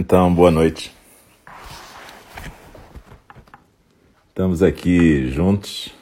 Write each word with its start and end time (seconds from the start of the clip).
Então, 0.00 0.32
boa 0.32 0.52
noite. 0.52 0.94
Estamos 4.28 4.62
aqui 4.62 5.26
juntos, 5.26 5.92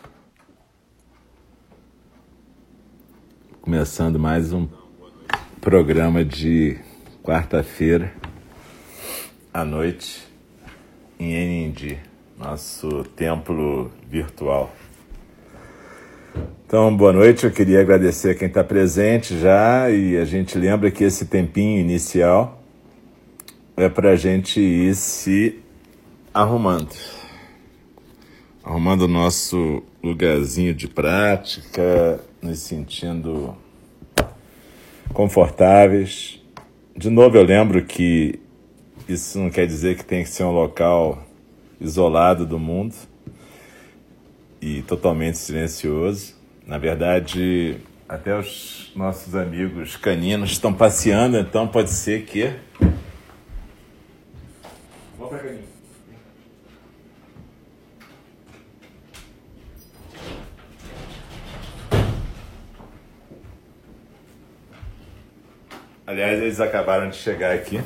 começando 3.62 4.19
mais 4.19 4.52
um 4.52 4.69
programa 5.62 6.23
de 6.23 6.77
quarta-feira 7.23 8.12
à 9.51 9.65
noite 9.65 10.29
em 11.19 11.33
Enindi, 11.33 11.99
nosso 12.37 13.02
templo 13.16 13.91
virtual. 14.07 14.71
Então, 16.66 16.95
boa 16.95 17.15
noite. 17.15 17.47
Eu 17.47 17.51
queria 17.51 17.80
agradecer 17.80 18.33
a 18.33 18.35
quem 18.35 18.49
está 18.49 18.63
presente 18.63 19.38
já 19.41 19.91
e 19.91 20.19
a 20.19 20.24
gente 20.27 20.59
lembra 20.59 20.91
que 20.91 21.02
esse 21.02 21.24
tempinho 21.24 21.80
inicial 21.80 22.63
é 23.77 23.89
para 23.91 24.12
a 24.12 24.16
gente 24.16 24.59
ir 24.59 24.95
se 24.95 25.61
arrumando. 26.33 26.95
Arrumando 28.65 29.02
o 29.02 29.09
nosso 29.09 29.82
lugarzinho 30.02 30.74
de 30.74 30.88
prática, 30.88 32.21
nos 32.41 32.60
sentindo 32.60 33.54
confortáveis. 35.13 36.43
De 36.97 37.10
novo, 37.10 37.37
eu 37.37 37.43
lembro 37.43 37.85
que 37.85 38.41
isso 39.07 39.38
não 39.38 39.51
quer 39.51 39.66
dizer 39.66 39.97
que 39.97 40.04
tem 40.04 40.23
que 40.23 40.30
ser 40.30 40.45
um 40.45 40.52
local 40.52 41.23
isolado 41.79 42.47
do 42.47 42.59
mundo 42.59 42.95
e 44.60 44.82
totalmente 44.82 45.37
silencioso. 45.37 46.35
Na 46.66 46.79
verdade, 46.79 47.77
até 48.09 48.37
os 48.37 48.91
nossos 48.97 49.37
amigos 49.37 49.97
caninos 49.97 50.51
estão 50.51 50.73
passeando, 50.73 51.37
então 51.37 51.69
pode 51.69 51.91
ser 51.91 52.24
que 52.24 52.52
Volta 55.27 55.38
pra 55.38 55.52
Aliás, 66.06 66.41
eles 66.41 66.60
acabaram 66.60 67.10
de 67.10 67.16
chegar 67.16 67.53
aqui. 67.53 67.81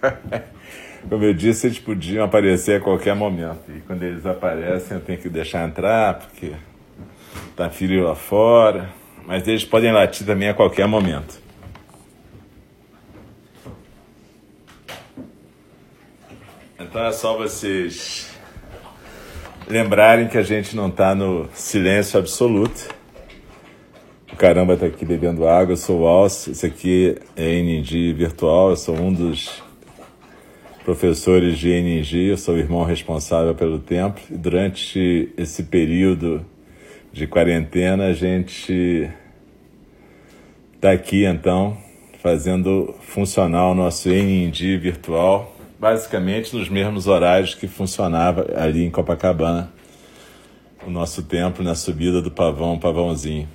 Como 1.06 1.22
eu 1.22 1.34
disse, 1.34 1.66
eles 1.66 1.78
podiam 1.78 2.24
aparecer 2.24 2.80
a 2.80 2.80
qualquer 2.80 3.14
momento. 3.14 3.70
E 3.70 3.80
quando 3.80 4.02
eles 4.02 4.24
aparecem, 4.24 4.96
eu 4.96 5.02
tenho 5.02 5.18
que 5.18 5.28
deixar 5.28 5.68
entrar, 5.68 6.14
porque 6.14 6.54
tá 7.54 7.68
frio 7.68 8.04
lá 8.04 8.14
fora. 8.14 8.88
Mas 9.26 9.46
eles 9.46 9.64
podem 9.64 9.92
latir 9.92 10.26
também 10.26 10.48
a 10.48 10.54
qualquer 10.54 10.88
momento. 10.88 11.45
Então 16.96 17.08
é 17.08 17.12
só 17.12 17.36
vocês 17.36 18.30
lembrarem 19.68 20.28
que 20.28 20.38
a 20.38 20.42
gente 20.42 20.74
não 20.74 20.88
está 20.88 21.14
no 21.14 21.46
silêncio 21.52 22.18
absoluto. 22.18 22.88
O 24.32 24.34
caramba 24.34 24.72
está 24.72 24.86
aqui 24.86 25.04
bebendo 25.04 25.46
água, 25.46 25.74
eu 25.74 25.76
sou 25.76 26.00
o 26.00 26.06
Alce, 26.06 26.52
esse 26.52 26.64
aqui 26.64 27.14
é 27.36 27.50
NG 27.58 28.14
Virtual, 28.14 28.70
eu 28.70 28.76
sou 28.76 28.98
um 28.98 29.12
dos 29.12 29.62
professores 30.86 31.58
de 31.58 31.70
NG, 31.70 32.30
eu 32.30 32.38
sou 32.38 32.54
o 32.54 32.58
irmão 32.58 32.82
responsável 32.82 33.54
pelo 33.54 33.78
templo. 33.78 34.22
E 34.30 34.34
durante 34.38 35.30
esse 35.36 35.64
período 35.64 36.46
de 37.12 37.26
quarentena, 37.26 38.06
a 38.06 38.14
gente 38.14 39.10
está 40.74 40.92
aqui 40.92 41.26
então 41.26 41.76
fazendo 42.22 42.94
funcionar 43.02 43.68
o 43.68 43.74
nosso 43.74 44.08
NG 44.08 44.78
virtual 44.78 45.55
basicamente 45.78 46.56
nos 46.56 46.68
mesmos 46.68 47.06
horários 47.06 47.54
que 47.54 47.66
funcionava 47.68 48.46
ali 48.56 48.84
em 48.84 48.90
Copacabana, 48.90 49.70
o 50.86 50.90
nosso 50.90 51.22
templo 51.22 51.64
na 51.64 51.74
subida 51.74 52.22
do 52.22 52.30
pavão, 52.30 52.78
pavãozinho. 52.78 53.48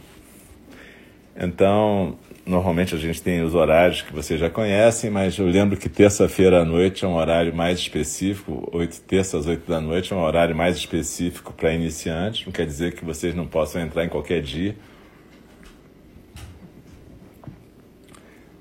Então, 1.35 2.17
normalmente 2.45 2.93
a 2.93 2.97
gente 2.97 3.21
tem 3.21 3.41
os 3.41 3.55
horários 3.55 4.01
que 4.01 4.13
vocês 4.13 4.39
já 4.39 4.49
conhecem, 4.49 5.09
mas 5.09 5.37
eu 5.37 5.47
lembro 5.47 5.77
que 5.77 5.87
terça-feira 5.87 6.61
à 6.61 6.65
noite 6.65 7.05
é 7.05 7.07
um 7.07 7.15
horário 7.15 7.55
mais 7.55 7.79
específico, 7.79 8.69
oito, 8.73 8.99
terça 9.01 9.37
às 9.37 9.47
oito 9.47 9.67
da 9.67 9.79
noite 9.79 10.13
é 10.13 10.15
um 10.15 10.21
horário 10.21 10.55
mais 10.55 10.77
específico 10.77 11.53
para 11.53 11.73
iniciantes, 11.73 12.45
não 12.45 12.51
quer 12.51 12.65
dizer 12.65 12.93
que 12.93 13.05
vocês 13.05 13.33
não 13.33 13.47
possam 13.47 13.81
entrar 13.81 14.03
em 14.05 14.09
qualquer 14.09 14.41
dia. 14.41 14.75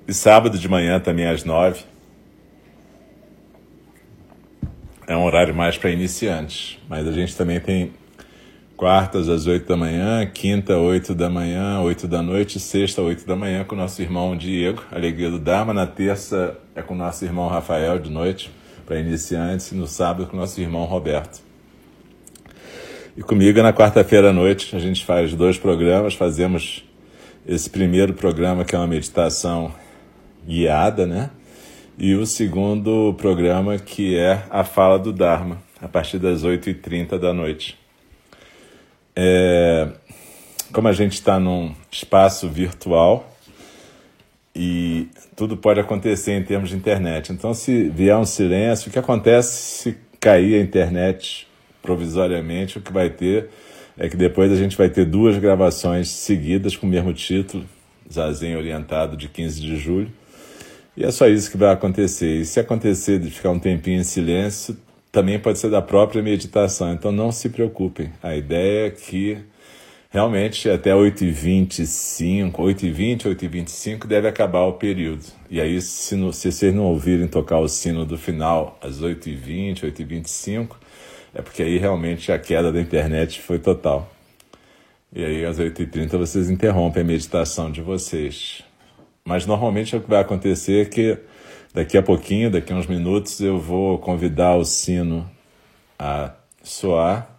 E 0.07 0.13
sábado 0.13 0.57
de 0.57 0.67
manhã 0.67 0.99
também 0.99 1.27
às 1.27 1.43
nove 1.43 1.90
é 5.11 5.17
um 5.17 5.25
horário 5.25 5.53
mais 5.53 5.77
para 5.77 5.89
iniciantes, 5.89 6.79
mas 6.87 7.05
a 7.05 7.11
gente 7.11 7.35
também 7.35 7.59
tem 7.59 7.91
quartas 8.77 9.27
às 9.27 9.45
8 9.45 9.67
da 9.67 9.75
manhã, 9.75 10.25
quinta, 10.25 10.77
8 10.77 11.13
da 11.13 11.29
manhã, 11.29 11.81
8 11.81 12.07
da 12.07 12.21
noite, 12.21 12.59
sexta, 12.61 13.01
8 13.01 13.27
da 13.27 13.35
manhã 13.35 13.65
com 13.65 13.75
o 13.75 13.77
nosso 13.77 14.01
irmão 14.01 14.37
Diego, 14.37 14.81
Alegria 14.89 15.29
do 15.29 15.37
Dharma. 15.37 15.73
Na 15.73 15.85
terça 15.85 16.57
é 16.73 16.81
com 16.81 16.93
o 16.93 16.97
nosso 16.97 17.25
irmão 17.25 17.49
Rafael 17.49 17.99
de 17.99 18.09
noite, 18.09 18.49
para 18.85 18.99
iniciantes, 18.99 19.73
e 19.73 19.75
no 19.75 19.85
sábado 19.85 20.27
com 20.27 20.37
o 20.37 20.39
nosso 20.39 20.61
irmão 20.61 20.85
Roberto. 20.85 21.41
E 23.17 23.21
comigo 23.21 23.61
na 23.61 23.73
quarta-feira 23.73 24.29
à 24.29 24.33
noite 24.33 24.73
a 24.75 24.79
gente 24.79 25.03
faz 25.03 25.33
dois 25.33 25.57
programas, 25.57 26.13
fazemos 26.13 26.85
esse 27.45 27.69
primeiro 27.69 28.13
programa 28.13 28.63
que 28.63 28.75
é 28.75 28.77
uma 28.77 28.87
meditação 28.87 29.73
guiada, 30.47 31.05
né? 31.05 31.29
E 31.97 32.15
o 32.15 32.25
segundo 32.25 33.13
programa 33.15 33.77
que 33.77 34.17
é 34.17 34.43
a 34.49 34.63
Fala 34.63 34.97
do 34.97 35.11
Dharma, 35.11 35.61
a 35.81 35.87
partir 35.87 36.17
das 36.17 36.43
8h30 36.43 37.17
da 37.17 37.33
noite. 37.33 37.77
É, 39.15 39.89
como 40.71 40.87
a 40.87 40.93
gente 40.93 41.13
está 41.13 41.39
num 41.39 41.73
espaço 41.91 42.47
virtual 42.49 43.29
e 44.55 45.09
tudo 45.35 45.57
pode 45.57 45.79
acontecer 45.79 46.31
em 46.31 46.43
termos 46.43 46.69
de 46.69 46.75
internet, 46.75 47.31
então 47.31 47.53
se 47.53 47.89
vier 47.89 48.17
um 48.17 48.25
silêncio, 48.25 48.89
o 48.89 48.91
que 48.91 48.99
acontece 48.99 49.81
se 49.81 49.97
cair 50.19 50.55
a 50.55 50.61
internet 50.61 51.47
provisoriamente, 51.81 52.77
o 52.77 52.81
que 52.81 52.91
vai 52.91 53.09
ter 53.09 53.49
é 53.97 54.07
que 54.07 54.15
depois 54.15 54.51
a 54.51 54.55
gente 54.55 54.77
vai 54.77 54.89
ter 54.89 55.05
duas 55.05 55.37
gravações 55.37 56.09
seguidas 56.09 56.75
com 56.75 56.87
o 56.87 56.89
mesmo 56.89 57.13
título, 57.13 57.65
Zazen 58.11 58.55
Orientado, 58.55 59.17
de 59.17 59.27
15 59.27 59.61
de 59.61 59.77
julho, 59.77 60.11
e 60.95 61.03
é 61.03 61.11
só 61.11 61.27
isso 61.27 61.49
que 61.49 61.57
vai 61.57 61.71
acontecer. 61.71 62.41
E 62.41 62.45
se 62.45 62.59
acontecer 62.59 63.19
de 63.19 63.29
ficar 63.29 63.51
um 63.51 63.59
tempinho 63.59 64.01
em 64.01 64.03
silêncio, 64.03 64.77
também 65.11 65.39
pode 65.39 65.59
ser 65.59 65.69
da 65.69 65.81
própria 65.81 66.21
meditação. 66.21 66.93
Então 66.93 67.11
não 67.11 67.31
se 67.31 67.49
preocupem. 67.49 68.11
A 68.21 68.35
ideia 68.35 68.87
é 68.87 68.89
que 68.89 69.37
realmente 70.09 70.69
até 70.69 70.91
8h25, 70.91 72.51
8h20, 72.51 73.21
8h25 73.35 74.05
deve 74.05 74.27
acabar 74.27 74.63
o 74.63 74.73
período. 74.73 75.23
E 75.49 75.61
aí, 75.61 75.81
se, 75.81 76.15
no, 76.15 76.33
se 76.33 76.51
vocês 76.51 76.73
não 76.73 76.83
ouvirem 76.83 77.27
tocar 77.27 77.59
o 77.59 77.67
sino 77.67 78.05
do 78.05 78.17
final 78.17 78.77
às 78.81 79.01
8h20, 79.01 79.83
8h25, 79.91 80.75
é 81.33 81.41
porque 81.41 81.63
aí 81.63 81.77
realmente 81.77 82.31
a 82.31 82.37
queda 82.37 82.71
da 82.71 82.81
internet 82.81 83.41
foi 83.41 83.59
total. 83.59 84.11
E 85.13 85.23
aí, 85.23 85.45
às 85.45 85.57
8h30, 85.59 86.17
vocês 86.17 86.49
interrompem 86.49 87.01
a 87.03 87.05
meditação 87.05 87.71
de 87.71 87.81
vocês. 87.81 88.63
Mas 89.23 89.45
normalmente 89.45 89.95
o 89.95 90.01
que 90.01 90.09
vai 90.09 90.21
acontecer 90.21 90.85
é 90.85 90.89
que 90.89 91.17
daqui 91.73 91.97
a 91.97 92.03
pouquinho, 92.03 92.51
daqui 92.51 92.73
a 92.73 92.75
uns 92.75 92.87
minutos, 92.87 93.39
eu 93.39 93.59
vou 93.59 93.97
convidar 93.99 94.55
o 94.55 94.65
sino 94.65 95.29
a 95.97 96.33
soar 96.63 97.31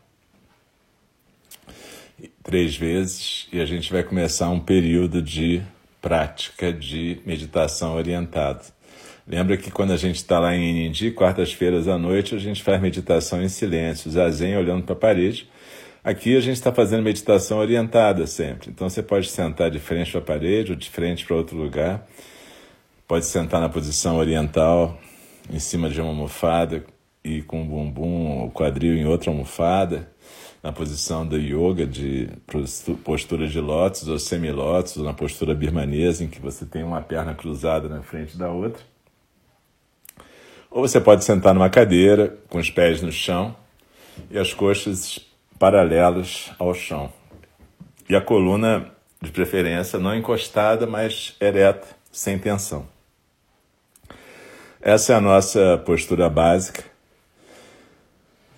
três 2.42 2.76
vezes 2.76 3.48
e 3.52 3.60
a 3.60 3.64
gente 3.64 3.92
vai 3.92 4.02
começar 4.02 4.48
um 4.50 4.60
período 4.60 5.22
de 5.22 5.62
prática 6.00 6.72
de 6.72 7.20
meditação 7.24 7.94
orientada. 7.94 8.62
Lembra 9.26 9.56
que 9.56 9.70
quando 9.70 9.92
a 9.92 9.96
gente 9.96 10.16
está 10.16 10.40
lá 10.40 10.54
em 10.54 10.70
Inindi, 10.70 11.12
quartas-feiras 11.12 11.86
à 11.86 11.96
noite, 11.96 12.34
a 12.34 12.38
gente 12.38 12.62
faz 12.62 12.80
meditação 12.82 13.40
em 13.40 13.48
silêncio, 13.48 14.10
zazen 14.10 14.56
olhando 14.56 14.82
para 14.82 14.94
a 14.94 14.98
parede, 14.98 15.48
Aqui 16.04 16.36
a 16.36 16.40
gente 16.40 16.56
está 16.56 16.72
fazendo 16.72 17.04
meditação 17.04 17.58
orientada 17.58 18.26
sempre. 18.26 18.70
Então 18.70 18.90
você 18.90 19.00
pode 19.00 19.28
sentar 19.28 19.70
de 19.70 19.78
frente 19.78 20.10
para 20.10 20.18
a 20.18 20.24
parede 20.24 20.72
ou 20.72 20.76
de 20.76 20.90
frente 20.90 21.24
para 21.24 21.36
outro 21.36 21.56
lugar. 21.56 22.04
Pode 23.06 23.24
sentar 23.24 23.60
na 23.60 23.68
posição 23.68 24.16
oriental, 24.16 24.98
em 25.48 25.60
cima 25.60 25.88
de 25.88 26.00
uma 26.00 26.10
almofada 26.10 26.84
e 27.22 27.40
com 27.42 27.62
o 27.62 27.64
bumbum, 27.64 28.44
o 28.44 28.50
quadril 28.50 28.94
em 28.94 29.06
outra 29.06 29.30
almofada, 29.30 30.10
na 30.60 30.72
posição 30.72 31.24
da 31.24 31.36
yoga, 31.36 31.86
de 31.86 32.28
postura 33.04 33.46
de 33.46 33.60
lótus 33.60 34.08
ou 34.08 34.18
semilótus, 34.18 34.96
ou 34.96 35.04
na 35.04 35.14
postura 35.14 35.54
birmanesa, 35.54 36.24
em 36.24 36.28
que 36.28 36.40
você 36.40 36.66
tem 36.66 36.82
uma 36.82 37.00
perna 37.00 37.32
cruzada 37.32 37.88
na 37.88 38.02
frente 38.02 38.36
da 38.36 38.50
outra. 38.50 38.82
Ou 40.68 40.80
você 40.80 41.00
pode 41.00 41.22
sentar 41.22 41.54
numa 41.54 41.70
cadeira, 41.70 42.36
com 42.48 42.58
os 42.58 42.70
pés 42.70 43.00
no 43.00 43.12
chão 43.12 43.54
e 44.28 44.36
as 44.36 44.52
coxas 44.52 45.31
paralelos 45.62 46.50
ao 46.58 46.74
chão. 46.74 47.12
E 48.08 48.16
a 48.16 48.20
coluna, 48.20 48.90
de 49.22 49.30
preferência, 49.30 49.96
não 49.96 50.12
encostada, 50.12 50.88
mas 50.88 51.36
ereta, 51.40 51.86
sem 52.10 52.36
tensão. 52.36 52.84
Essa 54.80 55.12
é 55.12 55.16
a 55.16 55.20
nossa 55.20 55.80
postura 55.86 56.28
básica. 56.28 56.82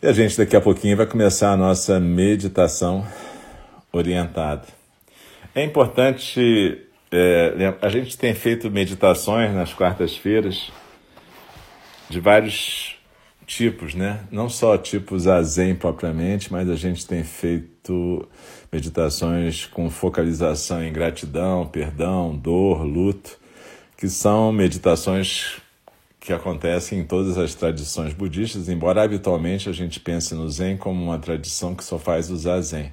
E 0.00 0.06
a 0.06 0.12
gente 0.14 0.38
daqui 0.38 0.56
a 0.56 0.62
pouquinho 0.62 0.96
vai 0.96 1.04
começar 1.04 1.52
a 1.52 1.58
nossa 1.58 2.00
meditação 2.00 3.06
orientada. 3.92 4.64
É 5.54 5.62
importante, 5.62 6.88
é, 7.12 7.74
a 7.82 7.88
gente 7.90 8.16
tem 8.16 8.32
feito 8.32 8.70
meditações 8.70 9.52
nas 9.52 9.74
quartas-feiras 9.74 10.72
de 12.08 12.18
vários 12.18 12.93
tipos, 13.46 13.94
né? 13.94 14.20
Não 14.30 14.48
só 14.48 14.76
tipos 14.76 15.26
a 15.26 15.42
zen 15.42 15.74
propriamente, 15.74 16.52
mas 16.52 16.68
a 16.68 16.76
gente 16.76 17.06
tem 17.06 17.22
feito 17.22 18.28
meditações 18.72 19.66
com 19.66 19.88
focalização 19.90 20.82
em 20.82 20.92
gratidão, 20.92 21.66
perdão, 21.66 22.36
dor, 22.36 22.82
luto, 22.82 23.38
que 23.96 24.08
são 24.08 24.52
meditações 24.52 25.60
que 26.24 26.32
acontecem 26.32 27.00
em 27.00 27.04
todas 27.04 27.36
as 27.36 27.54
tradições 27.54 28.14
budistas, 28.14 28.68
embora 28.68 29.02
habitualmente 29.02 29.68
a 29.68 29.72
gente 29.72 30.00
pense 30.00 30.34
no 30.34 30.48
Zen 30.48 30.78
como 30.78 31.02
uma 31.04 31.18
tradição 31.18 31.74
que 31.74 31.84
só 31.84 31.98
faz 31.98 32.30
usar 32.30 32.62
Zen. 32.62 32.92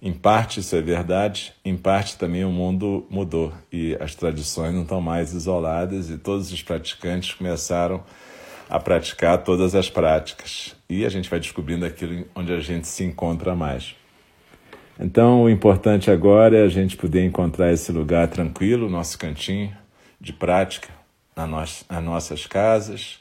Em 0.00 0.12
parte 0.12 0.60
isso 0.60 0.74
é 0.74 0.80
verdade, 0.80 1.52
em 1.64 1.76
parte 1.76 2.16
também 2.16 2.44
o 2.44 2.50
mundo 2.50 3.06
mudou 3.10 3.52
e 3.70 3.96
as 4.00 4.14
tradições 4.14 4.74
não 4.74 4.82
estão 4.82 5.00
mais 5.00 5.34
isoladas 5.34 6.08
e 6.08 6.16
todos 6.16 6.50
os 6.52 6.62
praticantes 6.62 7.34
começaram 7.34 7.96
a 7.96 8.00
praticar 8.80 9.38
todas 9.44 9.74
as 9.74 9.90
práticas. 9.90 10.74
E 10.88 11.04
a 11.04 11.08
gente 11.08 11.28
vai 11.28 11.38
descobrindo 11.38 11.84
aquilo 11.84 12.26
onde 12.34 12.52
a 12.52 12.60
gente 12.60 12.86
se 12.88 13.04
encontra 13.04 13.54
mais. 13.54 13.94
Então, 14.98 15.44
o 15.44 15.50
importante 15.50 16.10
agora 16.10 16.56
é 16.56 16.62
a 16.62 16.68
gente 16.68 16.96
poder 16.96 17.24
encontrar 17.24 17.72
esse 17.72 17.90
lugar 17.90 18.28
tranquilo, 18.28 18.88
nosso 18.88 19.18
cantinho 19.18 19.76
de 20.20 20.32
prática, 20.32 20.88
na 21.36 21.46
nas 21.46 21.84
nossas 22.02 22.46
casas, 22.46 23.18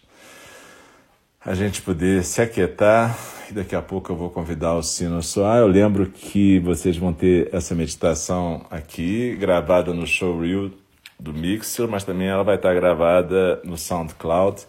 a 1.46 1.54
gente 1.54 1.82
poder 1.82 2.24
se 2.24 2.42
aquietar 2.42 3.18
e 3.50 3.54
daqui 3.54 3.76
a 3.76 3.82
pouco 3.82 4.12
eu 4.12 4.16
vou 4.16 4.30
convidar 4.30 4.76
o 4.76 4.82
sino 4.82 5.18
a 5.18 5.22
soar. 5.22 5.58
Eu 5.58 5.68
lembro 5.68 6.10
que 6.10 6.60
vocês 6.60 6.96
vão 6.96 7.12
ter 7.12 7.50
essa 7.54 7.76
meditação 7.76 8.66
aqui, 8.72 9.36
gravada 9.36 9.94
no 9.94 10.08
showreel 10.08 10.72
do 11.20 11.34
Mixer, 11.34 11.88
mas 11.88 12.06
também 12.06 12.28
ela 12.28 12.44
vai 12.44 12.56
estar 12.56 12.74
gravada 12.74 13.60
no 13.66 13.78
SoundCloud. 13.78 14.66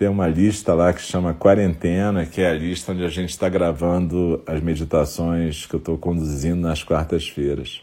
Tem 0.00 0.08
uma 0.08 0.26
lista 0.26 0.72
lá 0.72 0.94
que 0.94 1.02
chama 1.02 1.34
Quarentena, 1.34 2.24
que 2.24 2.40
é 2.40 2.48
a 2.48 2.54
lista 2.54 2.92
onde 2.92 3.04
a 3.04 3.08
gente 3.10 3.28
está 3.28 3.50
gravando 3.50 4.42
as 4.46 4.58
meditações 4.62 5.66
que 5.66 5.74
eu 5.74 5.78
estou 5.78 5.98
conduzindo 5.98 6.62
nas 6.62 6.82
quartas-feiras. 6.82 7.82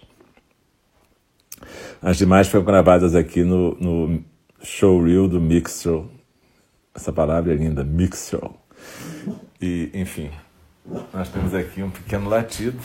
As 2.01 2.17
demais 2.17 2.47
foram 2.47 2.65
gravadas 2.65 3.13
aqui 3.13 3.43
no, 3.43 3.75
no 3.75 4.23
showreel 4.63 5.27
do 5.27 5.39
Mixer. 5.39 6.05
Essa 6.95 7.13
palavra 7.13 7.53
é 7.53 7.55
linda, 7.55 7.83
Mixer. 7.83 8.49
E, 9.61 9.91
enfim, 9.93 10.31
nós 11.13 11.29
temos 11.29 11.53
aqui 11.53 11.83
um 11.83 11.91
pequeno 11.91 12.27
latido. 12.27 12.79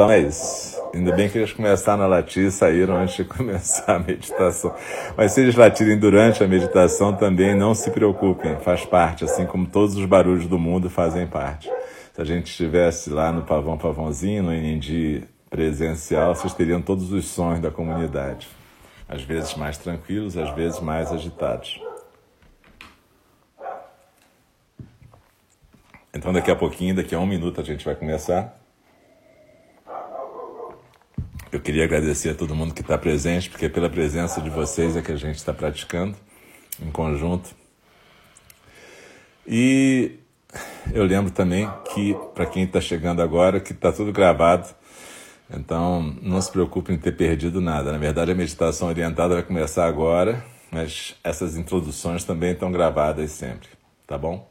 Então 0.00 0.10
é 0.10 0.18
isso. 0.18 0.82
Ainda 0.94 1.14
bem 1.14 1.28
que 1.28 1.36
eles 1.36 1.52
começaram 1.52 2.02
a 2.02 2.06
latir 2.06 2.46
e 2.46 2.50
saíram 2.50 2.96
antes 2.96 3.16
de 3.16 3.24
começar 3.28 3.96
a 3.96 3.98
meditação. 3.98 4.74
Mas 5.14 5.32
se 5.32 5.42
eles 5.42 5.54
latirem 5.54 5.98
durante 5.98 6.42
a 6.42 6.48
meditação 6.48 7.14
também, 7.14 7.54
não 7.54 7.74
se 7.74 7.90
preocupem, 7.90 8.56
faz 8.60 8.82
parte, 8.86 9.24
assim 9.24 9.44
como 9.44 9.66
todos 9.66 9.94
os 9.98 10.06
barulhos 10.06 10.46
do 10.46 10.58
mundo 10.58 10.88
fazem 10.88 11.26
parte. 11.26 11.70
Se 12.14 12.22
a 12.22 12.24
gente 12.24 12.46
estivesse 12.46 13.10
lá 13.10 13.30
no 13.30 13.42
Pavão 13.42 13.76
Pavãozinho, 13.76 14.44
no 14.44 14.54
Inindi 14.54 15.24
presencial, 15.50 16.34
vocês 16.34 16.54
teriam 16.54 16.80
todos 16.80 17.12
os 17.12 17.26
sons 17.26 17.60
da 17.60 17.70
comunidade. 17.70 18.48
Às 19.06 19.20
vezes 19.22 19.54
mais 19.54 19.76
tranquilos, 19.76 20.34
às 20.34 20.48
vezes 20.54 20.80
mais 20.80 21.12
agitados. 21.12 21.78
Então 26.14 26.32
daqui 26.32 26.50
a 26.50 26.56
pouquinho, 26.56 26.96
daqui 26.96 27.14
a 27.14 27.18
um 27.18 27.26
minuto 27.26 27.60
a 27.60 27.64
gente 27.64 27.84
vai 27.84 27.94
começar. 27.94 28.58
Eu 31.60 31.62
queria 31.62 31.84
agradecer 31.84 32.30
a 32.30 32.34
todo 32.34 32.54
mundo 32.54 32.72
que 32.72 32.80
está 32.80 32.96
presente, 32.96 33.50
porque 33.50 33.66
é 33.66 33.68
pela 33.68 33.90
presença 33.90 34.40
de 34.40 34.48
vocês 34.48 34.96
é 34.96 35.02
que 35.02 35.12
a 35.12 35.16
gente 35.16 35.36
está 35.36 35.52
praticando 35.52 36.16
em 36.82 36.90
conjunto. 36.90 37.50
E 39.46 40.12
eu 40.90 41.04
lembro 41.04 41.30
também 41.30 41.70
que, 41.92 42.16
para 42.34 42.46
quem 42.46 42.62
está 42.62 42.80
chegando 42.80 43.20
agora, 43.20 43.60
que 43.60 43.72
está 43.72 43.92
tudo 43.92 44.10
gravado. 44.10 44.74
Então, 45.50 46.16
não 46.22 46.40
se 46.40 46.50
preocupe 46.50 46.94
em 46.94 46.98
ter 46.98 47.12
perdido 47.12 47.60
nada. 47.60 47.92
Na 47.92 47.98
verdade, 47.98 48.32
a 48.32 48.34
meditação 48.34 48.88
orientada 48.88 49.34
vai 49.34 49.42
começar 49.42 49.84
agora, 49.84 50.42
mas 50.72 51.14
essas 51.22 51.58
introduções 51.58 52.24
também 52.24 52.52
estão 52.52 52.72
gravadas 52.72 53.32
sempre, 53.32 53.68
tá 54.06 54.16
bom? 54.16 54.48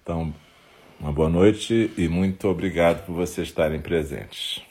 Então, 0.00 0.32
uma 1.00 1.12
boa 1.12 1.28
noite 1.28 1.90
e 1.98 2.06
muito 2.06 2.46
obrigado 2.46 3.04
por 3.04 3.16
vocês 3.16 3.48
estarem 3.48 3.80
presentes. 3.80 4.64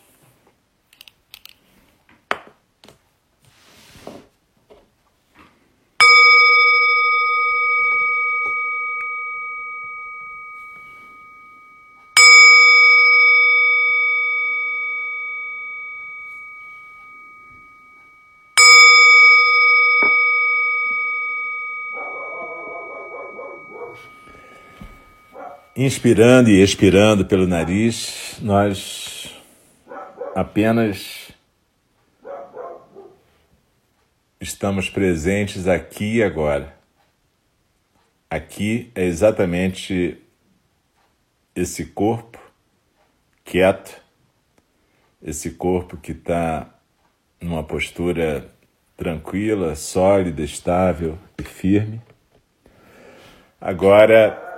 Inspirando 25.78 26.50
e 26.50 26.64
expirando 26.64 27.26
pelo 27.26 27.46
nariz, 27.46 28.38
nós 28.42 29.36
apenas 30.34 31.34
estamos 34.40 34.90
presentes 34.90 35.68
aqui 35.68 36.20
e 36.20 36.24
agora. 36.24 36.74
Aqui 38.30 38.90
é 38.96 39.04
exatamente 39.04 40.18
esse 41.54 41.88
corpo 41.88 42.40
quieto, 43.44 44.02
esse 45.22 45.52
corpo 45.52 45.98
que 45.98 46.14
está 46.14 46.74
numa 47.42 47.66
postura 47.66 48.50
tranquila, 48.96 49.76
sólida, 49.76 50.42
estável 50.42 51.20
e 51.38 51.44
firme. 51.44 52.02
Agora 53.60 54.55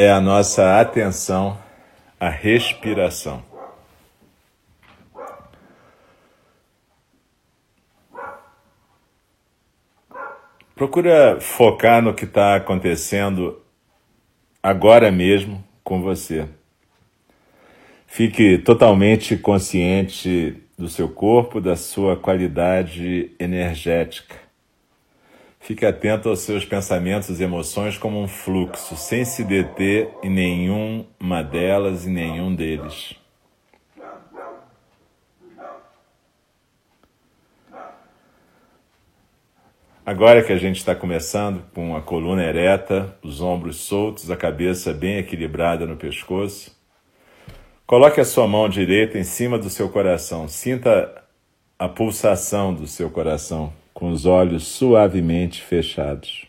é 0.00 0.12
a 0.12 0.20
nossa 0.20 0.78
atenção 0.78 1.58
à 2.20 2.28
respiração. 2.28 3.42
Procura 10.72 11.40
focar 11.40 12.00
no 12.00 12.14
que 12.14 12.26
está 12.26 12.54
acontecendo 12.54 13.60
agora 14.62 15.10
mesmo 15.10 15.64
com 15.82 16.00
você. 16.00 16.48
Fique 18.06 18.56
totalmente 18.58 19.36
consciente 19.36 20.62
do 20.78 20.88
seu 20.88 21.08
corpo, 21.08 21.60
da 21.60 21.74
sua 21.74 22.16
qualidade 22.16 23.32
energética. 23.36 24.47
Fique 25.68 25.84
atento 25.84 26.30
aos 26.30 26.40
seus 26.40 26.64
pensamentos 26.64 27.38
e 27.38 27.42
emoções 27.42 27.98
como 27.98 28.18
um 28.22 28.26
fluxo, 28.26 28.96
sem 28.96 29.22
se 29.22 29.44
deter 29.44 30.08
em 30.22 30.30
nenhuma 30.30 31.44
delas 31.44 32.06
e 32.06 32.08
nenhum 32.08 32.54
deles. 32.54 33.14
Agora 40.06 40.42
que 40.42 40.54
a 40.54 40.56
gente 40.56 40.78
está 40.78 40.94
começando 40.94 41.62
com 41.74 41.94
a 41.94 42.00
coluna 42.00 42.42
ereta, 42.42 43.14
os 43.22 43.42
ombros 43.42 43.76
soltos, 43.76 44.30
a 44.30 44.36
cabeça 44.38 44.94
bem 44.94 45.18
equilibrada 45.18 45.84
no 45.84 45.98
pescoço, 45.98 46.74
coloque 47.86 48.22
a 48.22 48.24
sua 48.24 48.48
mão 48.48 48.70
direita 48.70 49.18
em 49.18 49.24
cima 49.24 49.58
do 49.58 49.68
seu 49.68 49.90
coração. 49.90 50.48
Sinta 50.48 51.22
a 51.78 51.86
pulsação 51.90 52.72
do 52.72 52.86
seu 52.86 53.10
coração 53.10 53.70
com 53.98 54.10
os 54.10 54.26
olhos 54.26 54.64
suavemente 54.64 55.60
fechados. 55.60 56.46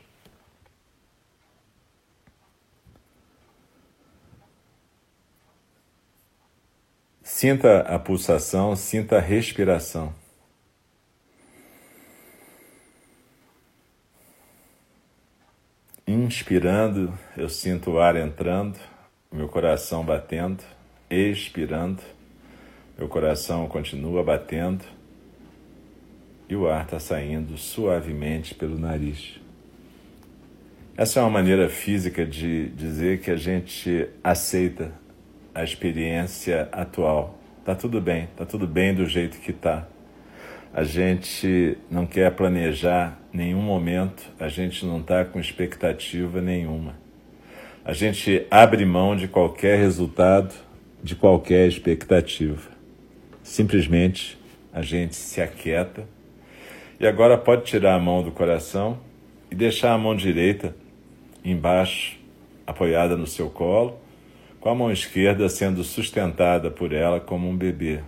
Sinta 7.24 7.80
a 7.80 7.98
pulsação, 7.98 8.76
sinta 8.76 9.18
a 9.18 9.20
respiração. 9.20 10.14
Inspirando, 16.06 17.18
eu 17.36 17.50
sinto 17.50 17.94
o 17.94 18.00
ar 18.00 18.16
entrando, 18.16 18.78
meu 19.32 19.50
coração 19.50 20.06
batendo. 20.06 20.64
Expirando, 21.10 22.04
meu 22.96 23.08
coração 23.10 23.68
continua 23.68 24.24
batendo 24.24 24.99
e 26.50 26.56
o 26.56 26.68
ar 26.68 26.84
está 26.84 27.00
saindo 27.00 27.56
suavemente 27.58 28.56
pelo 28.56 28.78
nariz. 28.78 29.40
Essa 30.98 31.20
é 31.20 31.24
uma 31.24 31.30
maneira 31.30 31.70
física 31.70 32.26
de 32.26 32.70
dizer 32.70 33.22
que 33.22 33.30
a 33.30 33.36
gente 33.36 34.08
aceita 34.24 34.92
a 35.54 35.64
experiência 35.64 36.68
atual. 36.72 37.40
Tá 37.64 37.76
tudo 37.76 38.02
bem, 38.02 38.28
tá 38.36 38.46
tudo 38.46 38.66
bem 38.66 38.94
do 38.94 39.06
jeito 39.06 39.38
que 39.38 39.54
tá. 39.54 39.88
A 40.74 40.84
gente 40.84 41.78
não 41.90 42.06
quer 42.06 42.32
planejar 42.32 43.20
nenhum 43.32 43.62
momento, 43.62 44.24
a 44.40 44.50
gente 44.50 44.86
não 44.86 45.00
está 45.00 45.24
com 45.24 45.40
expectativa 45.40 46.42
nenhuma. 46.42 46.96
A 47.86 47.94
gente 47.94 48.46
abre 48.52 48.86
mão 48.86 49.16
de 49.16 49.28
qualquer 49.28 49.78
resultado, 49.78 50.54
de 51.02 51.16
qualquer 51.16 51.68
expectativa. 51.68 52.70
Simplesmente 53.44 54.38
a 54.74 54.82
gente 54.82 55.16
se 55.16 55.42
aquieta 55.42 56.06
e 57.00 57.08
agora 57.08 57.38
pode 57.38 57.64
tirar 57.64 57.96
a 57.96 58.00
mão 58.00 58.22
do 58.22 58.32
coração 58.32 59.00
e 59.50 59.56
deixar 59.56 59.94
a 59.94 59.98
mão 59.98 60.16
direita 60.16 60.76
embaixo, 61.44 62.18
apoiada 62.68 63.16
no 63.16 63.26
seu 63.26 63.50
colo, 63.50 64.00
com 64.60 64.70
a 64.70 64.76
mão 64.76 64.92
esquerda 64.92 65.48
sendo 65.48 65.84
sustentada 65.84 66.70
por 66.70 66.92
ela 66.92 67.20
como 67.20 67.50
um 67.50 67.56
bebê 67.56 68.02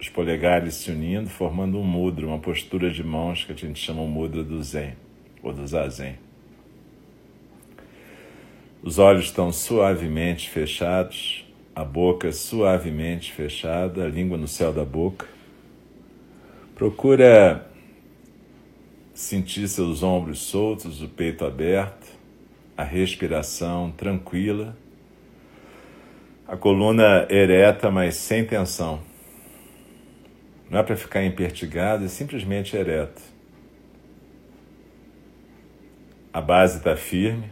os 0.00 0.08
polegares 0.08 0.76
se 0.76 0.90
unindo, 0.90 1.28
formando 1.28 1.78
um 1.78 1.84
mudra, 1.84 2.26
uma 2.26 2.38
postura 2.38 2.90
de 2.90 3.04
mãos 3.04 3.44
que 3.44 3.52
a 3.52 3.54
gente 3.54 3.78
chama 3.78 4.00
o 4.00 4.08
mudra 4.08 4.42
do 4.42 4.62
Zen, 4.62 4.94
ou 5.42 5.52
do 5.52 5.66
Zazen. 5.66 6.14
Os 8.82 8.98
olhos 8.98 9.26
estão 9.26 9.52
suavemente 9.52 10.48
fechados, 10.48 11.46
a 11.76 11.84
boca 11.84 12.32
suavemente 12.32 13.30
fechada, 13.30 14.04
a 14.04 14.08
língua 14.08 14.38
no 14.38 14.48
céu 14.48 14.72
da 14.72 14.86
boca. 14.86 15.26
Procura 16.74 17.69
sentir 19.20 19.68
seus 19.68 20.02
ombros 20.02 20.38
soltos, 20.38 21.02
o 21.02 21.08
peito 21.08 21.44
aberto, 21.44 22.06
a 22.74 22.82
respiração 22.82 23.90
tranquila, 23.90 24.74
a 26.48 26.56
coluna 26.56 27.26
ereta, 27.28 27.90
mas 27.90 28.14
sem 28.14 28.46
tensão. 28.46 29.02
Não 30.70 30.78
é 30.78 30.82
para 30.82 30.96
ficar 30.96 31.22
empertigado, 31.22 32.06
é 32.06 32.08
simplesmente 32.08 32.74
ereto. 32.74 33.20
A 36.32 36.40
base 36.40 36.78
está 36.78 36.96
firme, 36.96 37.50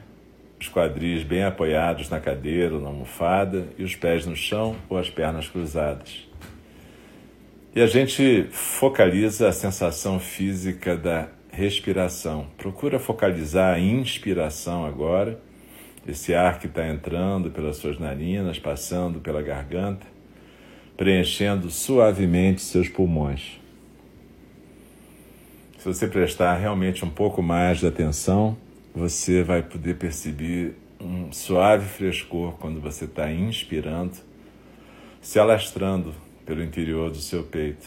os 0.59 0.71
quadris 0.71 1.23
bem 1.23 1.45
apoiados 1.45 2.09
na 2.09 2.19
cadeira 2.19 2.77
ou 2.77 2.81
na 2.81 2.89
almofada 2.89 3.69
e 3.77 3.85
os 3.85 3.95
pés 3.95 4.25
no 4.25 4.35
chão 4.35 4.75
ou 4.89 4.97
as 4.97 5.11
pernas 5.11 5.49
cruzadas. 5.49 6.27
E 7.77 7.83
a 7.83 7.87
gente 7.87 8.49
focaliza 8.51 9.49
a 9.49 9.53
sensação 9.53 10.19
física 10.19 10.97
da 10.97 11.29
respiração. 11.59 12.47
Procura 12.57 12.99
focalizar 12.99 13.75
a 13.75 13.81
inspiração 13.81 14.87
agora, 14.87 15.41
esse 16.07 16.33
ar 16.35 16.59
que 16.59 16.67
está 16.67 16.87
entrando 16.89 17.51
pelas 17.51 17.77
suas 17.77 17.99
narinas, 17.99 18.59
passando 18.59 19.21
pela 19.21 19.43
garganta 19.43 20.07
preenchendo 20.99 21.71
suavemente 21.71 22.61
seus 22.61 22.89
pulmões. 22.89 23.61
Se 25.79 25.85
você 25.85 26.09
prestar 26.09 26.57
realmente 26.57 27.05
um 27.05 27.09
pouco 27.09 27.41
mais 27.41 27.79
de 27.79 27.87
atenção, 27.87 28.59
você 28.93 29.45
vai 29.45 29.63
poder 29.63 29.95
perceber 29.95 30.77
um 31.01 31.31
suave 31.31 31.87
frescor 31.87 32.55
quando 32.55 32.81
você 32.81 33.05
está 33.05 33.33
inspirando, 33.33 34.19
se 35.23 35.39
alastrando 35.39 36.13
pelo 36.45 36.65
interior 36.65 37.13
do 37.13 37.19
seu 37.19 37.45
peito. 37.45 37.87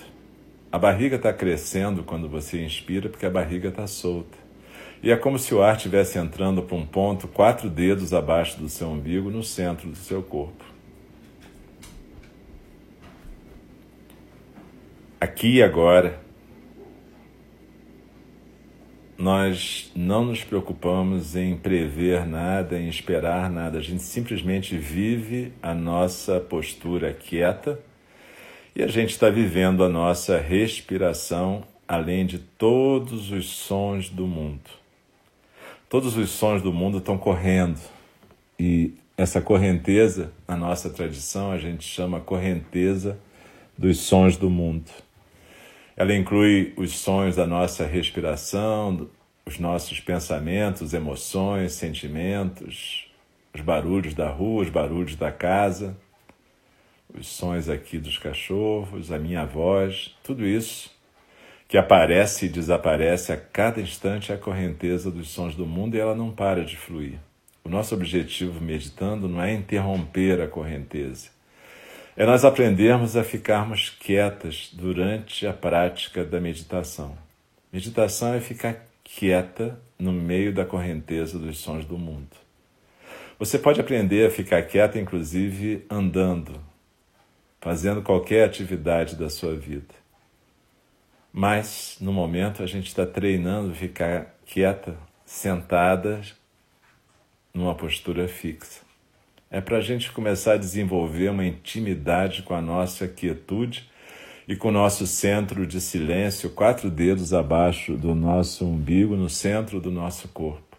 A 0.72 0.80
barriga 0.80 1.18
está 1.18 1.34
crescendo 1.34 2.04
quando 2.04 2.30
você 2.30 2.64
inspira 2.64 3.10
porque 3.10 3.26
a 3.26 3.30
barriga 3.30 3.70
está 3.70 3.86
solta. 3.88 4.38
E 5.04 5.12
é 5.12 5.18
como 5.18 5.38
se 5.38 5.54
o 5.54 5.62
ar 5.62 5.76
estivesse 5.76 6.18
entrando 6.18 6.62
para 6.62 6.78
um 6.78 6.86
ponto 6.86 7.28
quatro 7.28 7.70
dedos 7.70 8.14
abaixo 8.14 8.60
do 8.60 8.70
seu 8.70 8.88
umbigo, 8.88 9.30
no 9.30 9.44
centro 9.44 9.90
do 9.90 9.98
seu 9.98 10.22
corpo. 10.22 10.72
aqui 15.22 15.58
e 15.58 15.64
agora, 15.64 16.20
nós 19.16 19.92
não 19.96 20.26
nos 20.26 20.44
preocupamos 20.44 21.36
em 21.36 21.56
prever 21.56 22.26
nada, 22.26 22.80
em 22.80 22.88
esperar 22.88 23.48
nada, 23.48 23.78
a 23.78 23.82
gente 23.82 24.02
simplesmente 24.02 24.76
vive 24.76 25.54
a 25.62 25.76
nossa 25.76 26.40
postura 26.40 27.14
quieta 27.14 27.80
e 28.76 28.84
a 28.84 28.88
gente 28.88 29.12
está 29.12 29.30
vivendo 29.30 29.84
a 29.84 29.90
nossa 29.90 30.38
respiração 30.38 31.64
além 31.88 32.26
de 32.26 32.40
todos 32.40 33.32
os 33.32 33.50
sons 33.50 34.10
do 34.10 34.26
mundo. 34.26 34.70
Todos 35.90 36.16
os 36.16 36.30
sons 36.30 36.62
do 36.62 36.72
mundo 36.72 37.00
estão 37.00 37.18
correndo 37.18 37.80
e 38.58 38.94
essa 39.18 39.42
correnteza, 39.42 40.32
na 40.48 40.56
nossa 40.56 40.90
tradição, 40.90 41.52
a 41.52 41.58
gente 41.58 41.84
chama 41.84 42.22
correnteza 42.22 43.20
dos 43.78 44.00
sons 44.00 44.38
do 44.38 44.50
mundo. 44.50 44.90
Ela 45.98 46.16
inclui 46.16 46.74
os 46.78 46.98
sons 46.98 47.36
da 47.36 47.46
nossa 47.46 47.86
respiração, 47.86 49.10
os 49.46 49.60
nossos 49.60 50.00
pensamentos, 50.00 50.94
emoções, 50.94 51.74
sentimentos, 51.74 53.08
os 53.54 53.62
barulhos 53.62 54.14
da 54.14 54.30
rua, 54.30 54.64
os 54.64 54.70
barulhos 54.70 55.16
da 55.16 55.32
casa, 55.32 55.98
os 57.14 57.28
sons 57.28 57.70
aqui 57.70 57.98
dos 57.98 58.18
cachorros, 58.18 59.12
a 59.12 59.20
minha 59.20 59.46
voz, 59.46 60.16
tudo 60.24 60.46
isso 60.46 60.90
que 61.68 61.78
aparece 61.78 62.48
e 62.48 62.50
desaparece 62.50 63.32
a 63.32 63.38
cada 63.38 63.80
instante 63.80 64.32
é 64.32 64.36
a 64.36 64.38
correnteza 64.38 65.10
dos 65.10 65.30
sons 65.30 65.56
do 65.56 65.66
mundo 65.66 65.96
e 65.96 66.00
ela 66.02 66.14
não 66.14 66.30
para 66.30 66.66
de 66.66 66.76
fluir. 66.76 67.18
O 67.64 67.70
nosso 67.70 67.96
objetivo 67.96 68.60
meditando 68.60 69.30
não 69.30 69.42
é 69.42 69.54
interromper 69.54 70.42
a 70.42 70.48
correnteza, 70.48 71.30
é 72.18 72.26
nós 72.26 72.44
aprendermos 72.44 73.16
a 73.16 73.24
ficarmos 73.24 73.90
quietas 73.90 74.70
durante 74.74 75.48
a 75.48 75.54
prática 75.54 76.26
da 76.26 76.42
meditação. 76.42 77.18
Meditação 77.72 78.34
é 78.34 78.42
ficar 78.42 78.86
quieta 79.02 79.80
no 79.98 80.12
meio 80.12 80.54
da 80.54 80.66
correnteza 80.66 81.40
dos 81.40 81.60
sons 81.60 81.86
do 81.86 81.98
mundo. 81.98 82.36
Você 83.40 83.58
pode 83.58 83.80
aprender 83.80 84.28
a 84.28 84.30
ficar 84.30 84.62
quieta, 84.64 85.00
inclusive 85.00 85.86
andando, 85.90 86.60
fazendo 87.62 88.02
qualquer 88.02 88.44
atividade 88.44 89.16
da 89.16 89.30
sua 89.30 89.56
vida. 89.56 89.96
Mas, 91.32 91.96
no 92.02 92.12
momento, 92.12 92.62
a 92.62 92.68
gente 92.68 92.88
está 92.88 93.06
treinando 93.06 93.74
ficar 93.74 94.36
quieta, 94.46 94.98
sentada, 95.24 96.20
numa 97.54 97.74
postura 97.74 98.28
fixa 98.28 98.92
é 99.52 99.60
para 99.60 99.78
a 99.78 99.82
gente 99.82 100.10
começar 100.14 100.54
a 100.54 100.58
desenvolver 100.58 101.30
uma 101.30 101.46
intimidade 101.46 102.42
com 102.42 102.56
a 102.56 102.62
nossa 102.62 103.06
quietude 103.06 103.90
e 104.48 104.56
com 104.56 104.70
o 104.70 104.72
nosso 104.72 105.06
centro 105.06 105.68
de 105.68 105.82
silêncio, 105.82 106.50
quatro 106.52 106.90
dedos 106.90 107.34
abaixo 107.34 107.98
do 107.98 108.16
nosso 108.16 108.66
umbigo, 108.66 109.18
no 109.18 109.30
centro 109.30 109.82
do 109.82 109.92
nosso 109.92 110.30
corpo. 110.30 110.78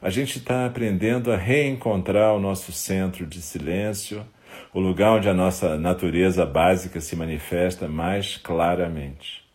A 0.00 0.08
gente 0.08 0.38
está 0.38 0.64
aprendendo 0.64 1.30
a 1.30 1.36
reencontrar 1.36 2.34
o 2.34 2.40
nosso 2.40 2.72
centro 2.72 3.26
de 3.26 3.42
silêncio, 3.42 4.24
o 4.72 4.80
lugar 4.80 5.12
onde 5.12 5.28
a 5.28 5.34
nossa 5.34 5.78
natureza 5.78 6.44
básica 6.44 7.00
se 7.00 7.16
manifesta 7.16 7.88
mais 7.88 8.36
claramente. 8.36 9.46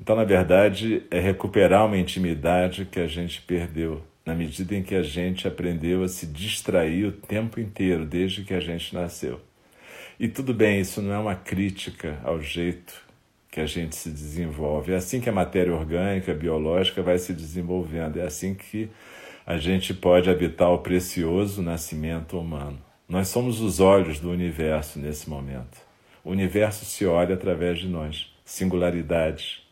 Então, 0.00 0.16
na 0.16 0.24
verdade, 0.24 1.02
é 1.10 1.20
recuperar 1.20 1.86
uma 1.86 1.96
intimidade 1.96 2.84
que 2.84 3.00
a 3.00 3.06
gente 3.06 3.40
perdeu 3.42 4.02
na 4.24 4.34
medida 4.34 4.74
em 4.74 4.82
que 4.82 4.94
a 4.94 5.02
gente 5.02 5.46
aprendeu 5.46 6.02
a 6.02 6.08
se 6.08 6.26
distrair 6.26 7.04
o 7.04 7.12
tempo 7.12 7.60
inteiro, 7.60 8.04
desde 8.04 8.42
que 8.42 8.54
a 8.54 8.60
gente 8.60 8.94
nasceu. 8.94 9.40
E 10.18 10.28
tudo 10.28 10.54
bem, 10.54 10.80
isso 10.80 11.02
não 11.02 11.12
é 11.12 11.18
uma 11.18 11.34
crítica 11.34 12.18
ao 12.24 12.40
jeito 12.40 13.04
que 13.50 13.60
a 13.60 13.66
gente 13.66 13.94
se 13.94 14.10
desenvolve. 14.10 14.92
É 14.92 14.96
assim 14.96 15.20
que 15.20 15.28
a 15.28 15.32
matéria 15.32 15.74
orgânica, 15.74 16.34
biológica 16.34 17.02
vai 17.02 17.18
se 17.18 17.32
desenvolvendo. 17.32 18.18
É 18.18 18.22
assim 18.22 18.54
que 18.54 18.90
a 19.46 19.58
gente 19.58 19.92
pode 19.92 20.30
habitar 20.30 20.70
o 20.70 20.78
precioso 20.78 21.62
nascimento 21.62 22.38
humano. 22.38 22.78
Nós 23.08 23.28
somos 23.28 23.60
os 23.60 23.80
olhos 23.80 24.18
do 24.18 24.30
universo 24.30 24.98
nesse 24.98 25.28
momento. 25.28 25.78
O 26.24 26.30
universo 26.30 26.84
se 26.84 27.04
olha 27.04 27.34
através 27.34 27.78
de 27.78 27.86
nós, 27.86 28.32
singularidades 28.44 29.64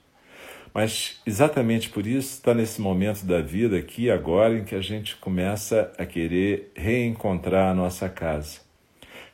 mas 0.74 1.20
exatamente 1.26 1.90
por 1.90 2.06
isso 2.06 2.34
está 2.34 2.54
nesse 2.54 2.80
momento 2.80 3.24
da 3.24 3.40
vida 3.42 3.76
aqui 3.76 4.10
agora 4.10 4.56
em 4.56 4.64
que 4.64 4.74
a 4.74 4.80
gente 4.80 5.16
começa 5.16 5.92
a 5.98 6.06
querer 6.06 6.72
reencontrar 6.74 7.70
a 7.70 7.74
nossa 7.74 8.08
casa, 8.08 8.60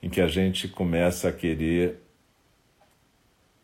em 0.02 0.08
que 0.08 0.20
a 0.20 0.26
gente 0.26 0.66
começa 0.66 1.28
a 1.28 1.32
querer 1.32 2.00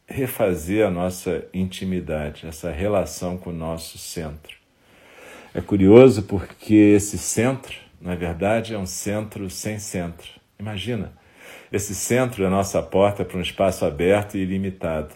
refazer 0.06 0.86
a 0.86 0.90
nossa 0.90 1.46
intimidade, 1.52 2.46
essa 2.46 2.70
relação 2.70 3.36
com 3.36 3.50
o 3.50 3.54
nosso 3.54 3.98
centro. 3.98 4.56
É 5.52 5.60
curioso 5.60 6.22
porque 6.24 6.74
esse 6.74 7.18
centro, 7.18 7.74
na 8.04 8.14
verdade, 8.14 8.74
é 8.74 8.78
um 8.78 8.84
centro 8.84 9.48
sem 9.48 9.78
centro. 9.78 10.28
Imagina, 10.60 11.14
esse 11.72 11.94
centro 11.94 12.44
é 12.44 12.46
a 12.46 12.50
nossa 12.50 12.82
porta 12.82 13.24
para 13.24 13.38
um 13.38 13.40
espaço 13.40 13.82
aberto 13.86 14.36
e 14.36 14.42
ilimitado. 14.42 15.14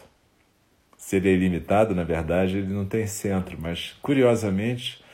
Se 0.96 1.16
ele 1.16 1.28
é 1.28 1.32
ilimitado, 1.32 1.94
na 1.94 2.02
verdade, 2.02 2.56
ele 2.56 2.72
não 2.72 2.86
tem 2.86 3.06
centro, 3.06 3.58
mas 3.60 3.94
curiosamente, 4.00 5.04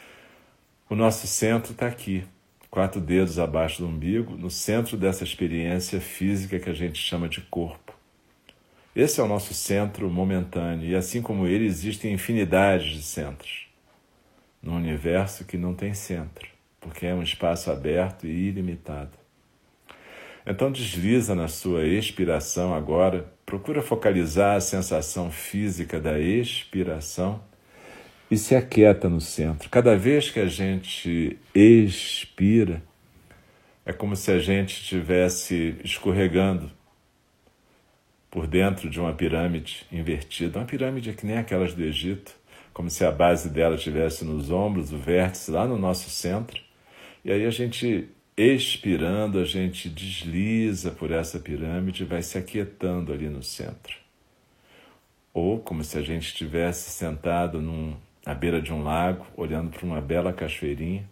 o 0.89 0.95
nosso 0.95 1.27
centro 1.27 1.73
está 1.73 1.89
aqui, 1.89 2.25
quatro 2.71 3.01
dedos 3.01 3.41
abaixo 3.41 3.83
do 3.83 3.89
umbigo, 3.89 4.37
no 4.37 4.51
centro 4.51 4.97
dessa 4.97 5.25
experiência 5.25 6.01
física 6.01 6.61
que 6.61 6.71
a 6.71 6.75
gente 6.75 6.99
chama 6.99 7.29
de 7.29 7.41
corpo. 7.41 7.93
Esse 8.95 9.21
é 9.21 9.25
o 9.25 9.29
nosso 9.29 9.53
centro 9.53 10.09
momentâneo, 10.09 10.89
e 10.89 10.95
assim 10.95 11.21
como 11.21 11.45
ele, 11.45 11.67
existem 11.67 12.13
infinidades 12.13 12.93
de 12.93 13.03
centros 13.03 13.67
no 14.63 14.77
universo 14.77 15.45
que 15.45 15.59
não 15.59 15.75
tem 15.75 15.93
centro, 15.93 16.54
porque 16.85 17.07
é 17.07 17.15
um 17.15 17.23
espaço 17.23 17.71
aberto 17.71 18.27
e 18.27 18.49
ilimitado. 18.49 19.11
Então 20.47 20.71
desliza 20.71 21.35
na 21.35 21.49
sua 21.49 21.87
expiração 21.87 22.75
agora, 22.75 23.33
procura 23.47 23.81
focalizar 23.81 24.57
a 24.57 24.61
sensação 24.61 25.31
física 25.31 25.99
da 25.99 26.21
expiração 26.21 27.43
e 28.31 28.37
se 28.37 28.55
aquieta 28.55 29.09
no 29.09 29.19
centro. 29.19 29.71
Cada 29.71 29.97
vez 29.97 30.31
que 30.31 30.39
a 30.39 30.47
gente 30.47 31.39
expira, 31.55 32.83
é 33.87 33.93
como 33.93 34.15
se 34.15 34.31
a 34.31 34.39
gente 34.39 34.83
estivesse 34.83 35.77
escorregando 35.83 36.71
por 38.31 38.47
dentro 38.47 38.91
de 38.91 39.01
uma 39.01 39.15
pirâmide 39.15 39.87
invertida. 39.91 40.59
Uma 40.59 40.67
pirâmide 40.67 41.15
que 41.15 41.25
nem 41.25 41.39
aquelas 41.39 41.73
do 41.73 41.83
Egito, 41.83 42.35
como 42.75 42.91
se 42.91 43.07
a 43.07 43.11
base 43.11 43.49
dela 43.49 43.77
estivesse 43.77 44.23
nos 44.23 44.51
ombros, 44.51 44.93
o 44.93 44.99
vértice 44.99 45.51
lá 45.51 45.67
no 45.67 45.79
nosso 45.79 46.11
centro. 46.11 46.61
E 47.25 47.33
aí 47.33 47.47
a 47.47 47.51
gente 47.51 48.09
Expirando, 48.37 49.39
a 49.39 49.45
gente 49.45 49.89
desliza 49.89 50.91
por 50.91 51.13
essa 51.13 51.39
pirâmide 51.39 52.03
e 52.03 52.07
vai 52.07 52.21
se 52.21 52.37
aquietando 52.37 53.13
ali 53.13 53.29
no 53.29 53.45
centro. 53.45 53.97
Ou 55.33 55.61
como 55.61 55.85
se 55.85 55.97
a 55.97 56.03
gente 56.03 56.27
estivesse 56.27 56.91
sentado 56.91 57.63
num, 57.63 57.95
à 58.27 58.35
beira 58.35 58.61
de 58.61 58.73
um 58.73 58.83
lago, 58.83 59.25
olhando 59.37 59.71
para 59.71 59.87
uma 59.87 60.01
bela 60.01 60.33
cachoeirinha, 60.33 61.09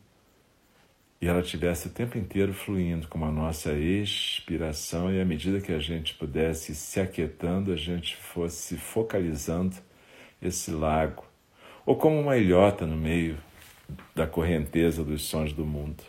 e 1.20 1.28
ela 1.28 1.42
estivesse 1.42 1.86
o 1.86 1.90
tempo 1.90 2.18
inteiro 2.18 2.52
fluindo 2.52 3.06
com 3.06 3.24
a 3.24 3.30
nossa 3.30 3.72
expiração, 3.72 5.14
e 5.14 5.20
à 5.20 5.24
medida 5.24 5.60
que 5.60 5.72
a 5.72 5.78
gente 5.78 6.14
pudesse 6.14 6.74
se 6.74 6.98
aquietando, 6.98 7.72
a 7.72 7.76
gente 7.76 8.16
fosse 8.16 8.76
focalizando 8.76 9.76
esse 10.42 10.72
lago, 10.72 11.24
ou 11.86 11.94
como 11.94 12.20
uma 12.20 12.36
ilhota 12.36 12.84
no 12.84 12.96
meio 12.96 13.38
da 14.14 14.26
correnteza 14.26 15.04
dos 15.04 15.22
sons 15.22 15.52
do 15.52 15.64
mundo 15.64 16.02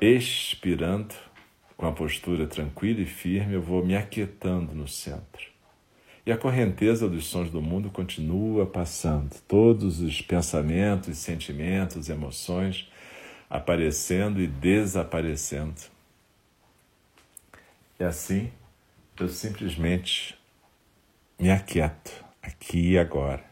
expirando, 0.00 1.14
com 1.76 1.86
a 1.86 1.92
postura 1.92 2.46
tranquila 2.46 3.00
e 3.00 3.06
firme, 3.06 3.54
eu 3.54 3.62
vou 3.62 3.84
me 3.84 3.94
aquietando 3.94 4.74
no 4.74 4.88
centro. 4.88 5.50
E 6.24 6.32
a 6.32 6.36
correnteza 6.36 7.08
dos 7.08 7.26
sons 7.26 7.50
do 7.50 7.60
mundo 7.60 7.90
continua 7.90 8.66
passando, 8.66 9.34
todos 9.46 10.00
os 10.00 10.20
pensamentos, 10.20 11.18
sentimentos, 11.18 12.08
emoções 12.08 12.90
aparecendo 13.48 14.40
e 14.40 14.46
desaparecendo. 14.46 15.80
E 17.98 18.04
assim 18.04 18.50
eu 19.18 19.28
simplesmente 19.28 20.38
me 21.38 21.50
aquieto 21.50 22.24
aqui 22.42 22.92
e 22.92 22.98
agora. 22.98 23.44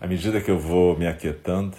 À 0.00 0.06
medida 0.06 0.40
que 0.40 0.50
eu 0.50 0.58
vou 0.58 0.98
me 0.98 1.06
aquietando, 1.06 1.76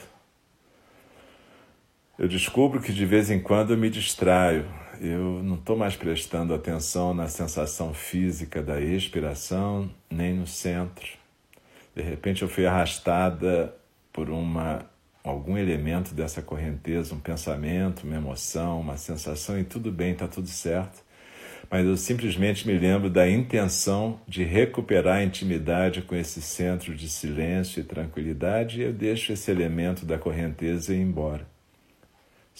eu 2.22 2.28
descubro 2.28 2.80
que 2.80 2.94
de 2.94 3.04
vez 3.04 3.32
em 3.32 3.40
quando 3.40 3.74
eu 3.74 3.78
me 3.78 3.90
distraio, 3.90 4.68
eu 5.02 5.42
não 5.42 5.56
estou 5.56 5.76
mais 5.76 5.96
prestando 5.96 6.54
atenção 6.54 7.16
na 7.16 7.28
sensação 7.28 7.96
física 7.96 8.62
da 8.62 8.80
expiração, 8.80 9.90
nem 10.08 10.32
no 10.32 10.46
centro. 10.46 11.08
De 11.96 12.04
repente 12.04 12.44
eu 12.44 12.48
fui 12.48 12.68
arrastada 12.68 13.76
por 14.14 14.30
uma 14.30 14.86
algum 15.24 15.58
elemento 15.58 16.14
dessa 16.14 16.44
correnteza, 16.44 17.16
um 17.16 17.20
pensamento, 17.20 18.04
uma 18.04 18.18
emoção, 18.18 18.80
uma 18.82 18.98
sensação, 18.98 19.60
e 19.60 19.64
tudo 19.64 19.92
bem, 19.92 20.12
está 20.12 20.28
tudo 20.28 20.48
certo. 20.48 21.04
Mas 21.72 21.88
eu 21.88 21.98
simplesmente 21.98 22.68
me 22.68 22.78
lembro 22.78 23.10
da 23.10 23.28
intenção 23.28 24.20
de 24.28 24.44
recuperar 24.44 25.18
a 25.18 25.24
intimidade 25.24 26.04
com 26.04 26.16
esse 26.16 26.40
centro 26.40 26.94
de 26.94 27.10
silêncio 27.10 27.80
e 27.80 27.84
tranquilidade, 27.84 28.80
e 28.80 28.84
eu 28.84 28.94
deixo 28.94 29.34
esse 29.34 29.50
elemento 29.50 30.06
da 30.06 30.20
correnteza 30.20 30.94
ir 30.94 31.00
embora 31.00 31.51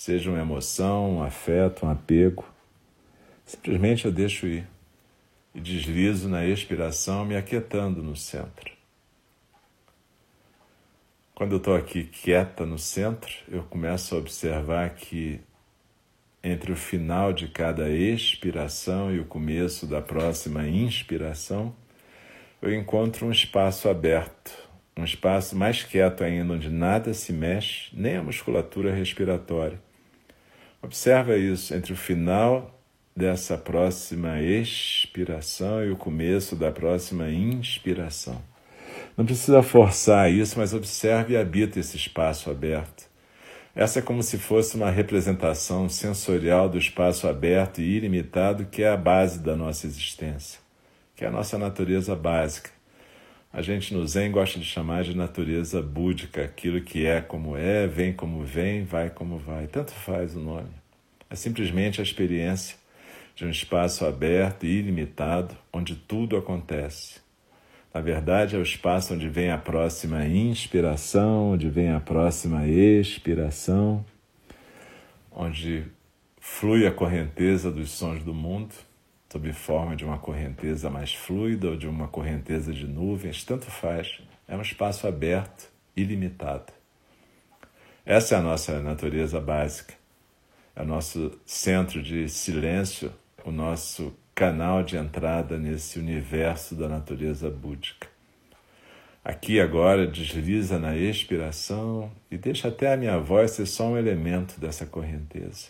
seja 0.02 0.32
uma 0.32 0.42
emoção, 0.42 1.18
um 1.18 1.24
afeto, 1.24 1.86
um 1.86 1.90
apego. 1.92 2.44
Simplesmente 3.46 4.06
eu 4.06 4.12
deixo 4.12 4.48
ir 4.48 4.68
e 5.54 5.62
deslizo 5.62 6.28
na 6.28 6.44
expiração, 6.44 7.24
me 7.24 7.38
aquietando 7.38 8.02
no 8.02 8.16
centro. 8.16 8.72
Quando 11.36 11.52
eu 11.52 11.60
estou 11.60 11.76
aqui 11.76 12.06
quieta 12.06 12.66
no 12.66 12.80
centro, 12.80 13.32
eu 13.48 13.62
começo 13.62 14.16
a 14.16 14.18
observar 14.18 14.90
que 14.96 15.40
entre 16.44 16.72
o 16.72 16.76
final 16.76 17.32
de 17.32 17.48
cada 17.48 17.88
expiração 17.88 19.14
e 19.14 19.20
o 19.20 19.26
começo 19.26 19.86
da 19.86 20.02
próxima 20.02 20.68
inspiração, 20.68 21.76
eu 22.60 22.74
encontro 22.74 23.28
um 23.28 23.32
espaço 23.32 23.88
aberto, 23.88 24.52
um 24.98 25.04
espaço 25.04 25.56
mais 25.56 25.84
quieto 25.84 26.24
ainda, 26.24 26.54
onde 26.54 26.72
nada 26.72 27.14
se 27.14 27.32
mexe, 27.32 27.96
nem 27.96 28.18
a 28.18 28.24
musculatura 28.24 28.92
respiratória. 28.92 29.91
Observa 30.82 31.38
isso 31.38 31.74
entre 31.76 31.94
o 31.94 31.96
final 31.96 32.82
dessa 33.16 33.58
próxima 33.58 34.42
expiração 34.42 35.86
e 35.86 35.92
o 35.92 35.96
começo 35.96 36.56
da 36.56 36.72
próxima 36.72 37.30
inspiração. 37.30 38.42
Não 39.16 39.26
precisa 39.26 39.62
forçar 39.62 40.32
isso, 40.32 40.58
mas 40.58 40.74
observe 40.74 41.34
e 41.34 41.38
habita 41.38 41.80
esse 41.80 41.98
espaço 41.98 42.50
aberto. 42.50 43.10
Essa 43.76 44.00
é 44.00 44.02
como 44.02 44.24
se 44.24 44.38
fosse 44.38 44.76
uma 44.76 44.90
representação 44.90 45.88
sensorial 45.88 46.68
do 46.68 46.78
espaço 46.78 47.28
aberto 47.28 47.80
e 47.80 47.98
ilimitado 47.98 48.66
que 48.66 48.84
é 48.84 48.90
a 48.90 48.98
base 48.98 49.40
da 49.40 49.56
nossa 49.56 49.86
existência, 49.86 50.60
que 51.16 51.24
é 51.24 51.28
a 51.28 51.32
nossa 51.32 51.58
natureza 51.58 52.16
básica. 52.16 52.81
A 53.54 53.62
gente 53.62 53.94
no 53.94 54.08
Zen 54.08 54.32
gosta 54.32 54.58
de 54.58 54.66
chamar 54.66 55.04
de 55.04 55.16
natureza 55.16 55.82
búdica, 55.82 56.42
aquilo 56.42 56.80
que 56.80 57.06
é 57.06 57.20
como 57.20 57.58
é, 57.58 57.86
vem 57.86 58.14
como 58.14 58.46
vem, 58.46 58.86
vai 58.86 59.10
como 59.10 59.38
vai. 59.38 59.68
Tanto 59.68 59.92
faz 59.92 60.38
o 60.38 60.40
nome. 60.40 60.70
É 61.30 61.36
simplesmente 61.36 62.00
a 62.00 62.04
experiência 62.04 62.78
de 63.36 63.44
um 63.44 63.50
espaço 63.50 64.06
aberto 64.06 64.66
e 64.66 64.80
ilimitado 64.80 65.54
onde 65.74 65.96
tudo 65.96 66.38
acontece. 66.38 67.20
Na 67.94 68.00
verdade, 68.00 68.56
é 68.56 68.60
o 68.60 68.64
espaço 68.64 69.14
onde 69.14 69.28
vem 69.28 69.52
a 69.52 69.58
próxima 69.58 70.26
inspiração, 70.26 71.52
onde 71.52 71.70
vem 71.70 71.92
a 71.92 72.00
próxima 72.00 72.66
expiração, 72.66 74.06
onde 75.30 75.84
flui 76.40 76.88
a 76.88 76.92
correnteza 76.92 77.70
dos 77.70 77.92
sons 77.92 78.24
do 78.24 78.34
mundo 78.34 78.74
sob 79.32 79.54
forma 79.54 79.96
de 79.96 80.04
uma 80.04 80.18
correnteza 80.18 80.90
mais 80.90 81.14
fluida 81.14 81.70
ou 81.70 81.78
de 81.78 81.88
uma 81.88 82.08
correnteza 82.08 82.74
de 82.74 82.86
nuvens, 82.86 83.46
tanto 83.46 83.66
faz. 83.66 84.20
É 84.46 84.58
um 84.58 84.62
espaço 84.62 85.08
aberto, 85.08 85.70
ilimitado. 85.96 86.74
Essa 88.06 88.36
é 88.36 88.38
a 88.40 88.42
nossa 88.42 88.82
natureza 88.82 89.40
básica, 89.40 89.94
é 90.76 90.82
o 90.82 90.86
nosso 90.86 91.40
centro 91.46 92.04
de 92.04 92.28
silêncio, 92.28 93.14
o 93.46 93.52
nosso 93.52 94.14
canal 94.36 94.84
de 94.84 94.98
entrada 94.98 95.58
nesse 95.58 95.98
universo 95.98 96.76
da 96.76 96.90
natureza 96.90 97.50
búdica. 97.50 98.10
Aqui 99.24 99.62
agora 99.62 100.08
desliza 100.08 100.78
na 100.78 100.98
expiração 100.98 102.12
e 102.30 102.38
deixa 102.38 102.68
até 102.68 102.92
a 102.92 102.98
minha 102.98 103.18
voz 103.18 103.52
ser 103.52 103.66
só 103.66 103.86
um 103.86 103.98
elemento 103.98 104.60
dessa 104.60 104.86
correnteza. 104.86 105.70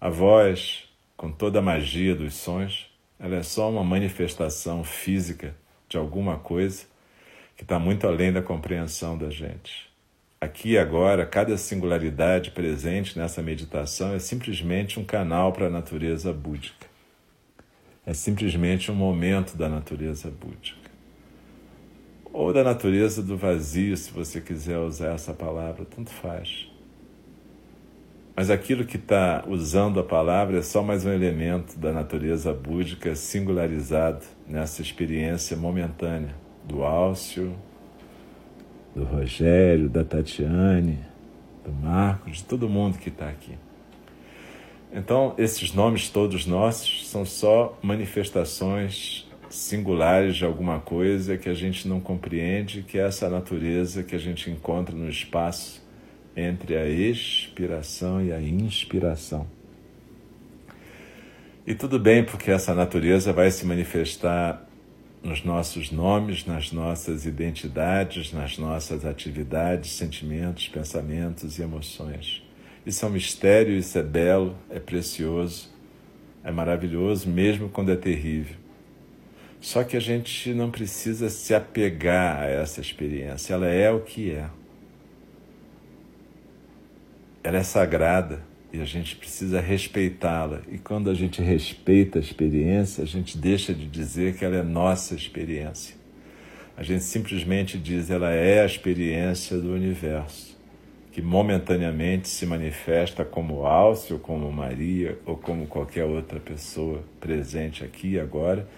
A 0.00 0.08
voz 0.08 0.87
com 1.18 1.32
toda 1.32 1.58
a 1.58 1.62
magia 1.62 2.14
dos 2.14 2.34
sons, 2.34 2.86
ela 3.18 3.34
é 3.34 3.42
só 3.42 3.68
uma 3.68 3.82
manifestação 3.82 4.84
física 4.84 5.52
de 5.88 5.98
alguma 5.98 6.38
coisa 6.38 6.86
que 7.56 7.64
está 7.64 7.76
muito 7.76 8.06
além 8.06 8.32
da 8.32 8.40
compreensão 8.40 9.18
da 9.18 9.28
gente. 9.28 9.90
Aqui 10.40 10.70
e 10.70 10.78
agora, 10.78 11.26
cada 11.26 11.58
singularidade 11.58 12.52
presente 12.52 13.18
nessa 13.18 13.42
meditação 13.42 14.14
é 14.14 14.20
simplesmente 14.20 15.00
um 15.00 15.04
canal 15.04 15.52
para 15.52 15.66
a 15.66 15.70
natureza 15.70 16.32
búdica. 16.32 16.86
É 18.06 18.14
simplesmente 18.14 18.88
um 18.92 18.94
momento 18.94 19.56
da 19.56 19.68
natureza 19.68 20.30
búdica. 20.30 20.88
Ou 22.32 22.52
da 22.52 22.62
natureza 22.62 23.24
do 23.24 23.36
vazio, 23.36 23.96
se 23.96 24.12
você 24.12 24.40
quiser 24.40 24.78
usar 24.78 25.14
essa 25.14 25.34
palavra, 25.34 25.84
tanto 25.84 26.10
faz. 26.10 26.70
Mas 28.38 28.50
aquilo 28.50 28.84
que 28.84 28.96
está 28.96 29.42
usando 29.48 29.98
a 29.98 30.04
palavra 30.04 30.58
é 30.58 30.62
só 30.62 30.80
mais 30.80 31.04
um 31.04 31.12
elemento 31.12 31.76
da 31.76 31.92
natureza 31.92 32.54
búdica 32.54 33.16
singularizado 33.16 34.24
nessa 34.46 34.80
experiência 34.80 35.56
momentânea 35.56 36.36
do 36.62 36.84
álcio, 36.84 37.52
do 38.94 39.02
Rogério, 39.02 39.88
da 39.88 40.04
Tatiane, 40.04 41.00
do 41.64 41.72
Marcos, 41.72 42.36
de 42.36 42.44
todo 42.44 42.68
mundo 42.68 42.96
que 42.96 43.08
está 43.08 43.28
aqui. 43.28 43.58
Então, 44.92 45.34
esses 45.36 45.74
nomes 45.74 46.08
todos 46.08 46.46
nossos 46.46 47.08
são 47.08 47.26
só 47.26 47.76
manifestações 47.82 49.28
singulares 49.50 50.36
de 50.36 50.44
alguma 50.44 50.78
coisa 50.78 51.36
que 51.36 51.48
a 51.48 51.54
gente 51.54 51.88
não 51.88 51.98
compreende, 51.98 52.84
que 52.84 53.00
é 53.00 53.02
essa 53.04 53.28
natureza 53.28 54.04
que 54.04 54.14
a 54.14 54.20
gente 54.20 54.48
encontra 54.48 54.94
no 54.94 55.08
espaço 55.08 55.87
entre 56.38 56.76
a 56.76 56.86
expiração 56.86 58.24
e 58.24 58.32
a 58.32 58.40
inspiração. 58.40 59.46
E 61.66 61.74
tudo 61.74 61.98
bem, 61.98 62.24
porque 62.24 62.50
essa 62.50 62.72
natureza 62.74 63.32
vai 63.32 63.50
se 63.50 63.66
manifestar 63.66 64.64
nos 65.22 65.44
nossos 65.44 65.90
nomes, 65.90 66.46
nas 66.46 66.70
nossas 66.70 67.26
identidades, 67.26 68.32
nas 68.32 68.56
nossas 68.56 69.04
atividades, 69.04 69.90
sentimentos, 69.90 70.68
pensamentos 70.68 71.58
e 71.58 71.62
emoções. 71.62 72.42
Isso 72.86 73.04
é 73.04 73.08
um 73.08 73.12
mistério, 73.12 73.76
isso 73.76 73.98
é 73.98 74.02
belo, 74.02 74.56
é 74.70 74.78
precioso, 74.78 75.68
é 76.44 76.52
maravilhoso, 76.52 77.28
mesmo 77.28 77.68
quando 77.68 77.90
é 77.90 77.96
terrível. 77.96 78.56
Só 79.60 79.82
que 79.82 79.96
a 79.96 80.00
gente 80.00 80.54
não 80.54 80.70
precisa 80.70 81.28
se 81.28 81.52
apegar 81.52 82.40
a 82.40 82.46
essa 82.46 82.80
experiência, 82.80 83.54
ela 83.54 83.66
é 83.66 83.90
o 83.90 84.00
que 84.00 84.30
é. 84.30 84.48
Ela 87.48 87.60
é 87.60 87.62
sagrada 87.62 88.42
e 88.70 88.78
a 88.78 88.84
gente 88.84 89.16
precisa 89.16 89.58
respeitá-la. 89.58 90.60
E 90.70 90.76
quando 90.76 91.08
a 91.08 91.14
gente 91.14 91.40
respeita 91.40 92.18
a 92.18 92.20
experiência, 92.20 93.02
a 93.02 93.06
gente 93.06 93.38
deixa 93.38 93.72
de 93.72 93.86
dizer 93.86 94.36
que 94.36 94.44
ela 94.44 94.56
é 94.56 94.62
nossa 94.62 95.14
experiência. 95.14 95.96
A 96.76 96.82
gente 96.82 97.02
simplesmente 97.04 97.78
diz 97.78 98.10
ela 98.10 98.30
é 98.30 98.60
a 98.60 98.66
experiência 98.66 99.56
do 99.56 99.72
universo 99.72 100.58
que 101.10 101.22
momentaneamente 101.22 102.28
se 102.28 102.44
manifesta 102.44 103.24
como 103.24 103.64
Alcio, 103.64 104.18
como 104.18 104.52
Maria 104.52 105.18
ou 105.24 105.34
como 105.34 105.66
qualquer 105.66 106.04
outra 106.04 106.38
pessoa 106.38 107.02
presente 107.18 107.82
aqui 107.82 108.08
e 108.08 108.20
agora 108.20 108.68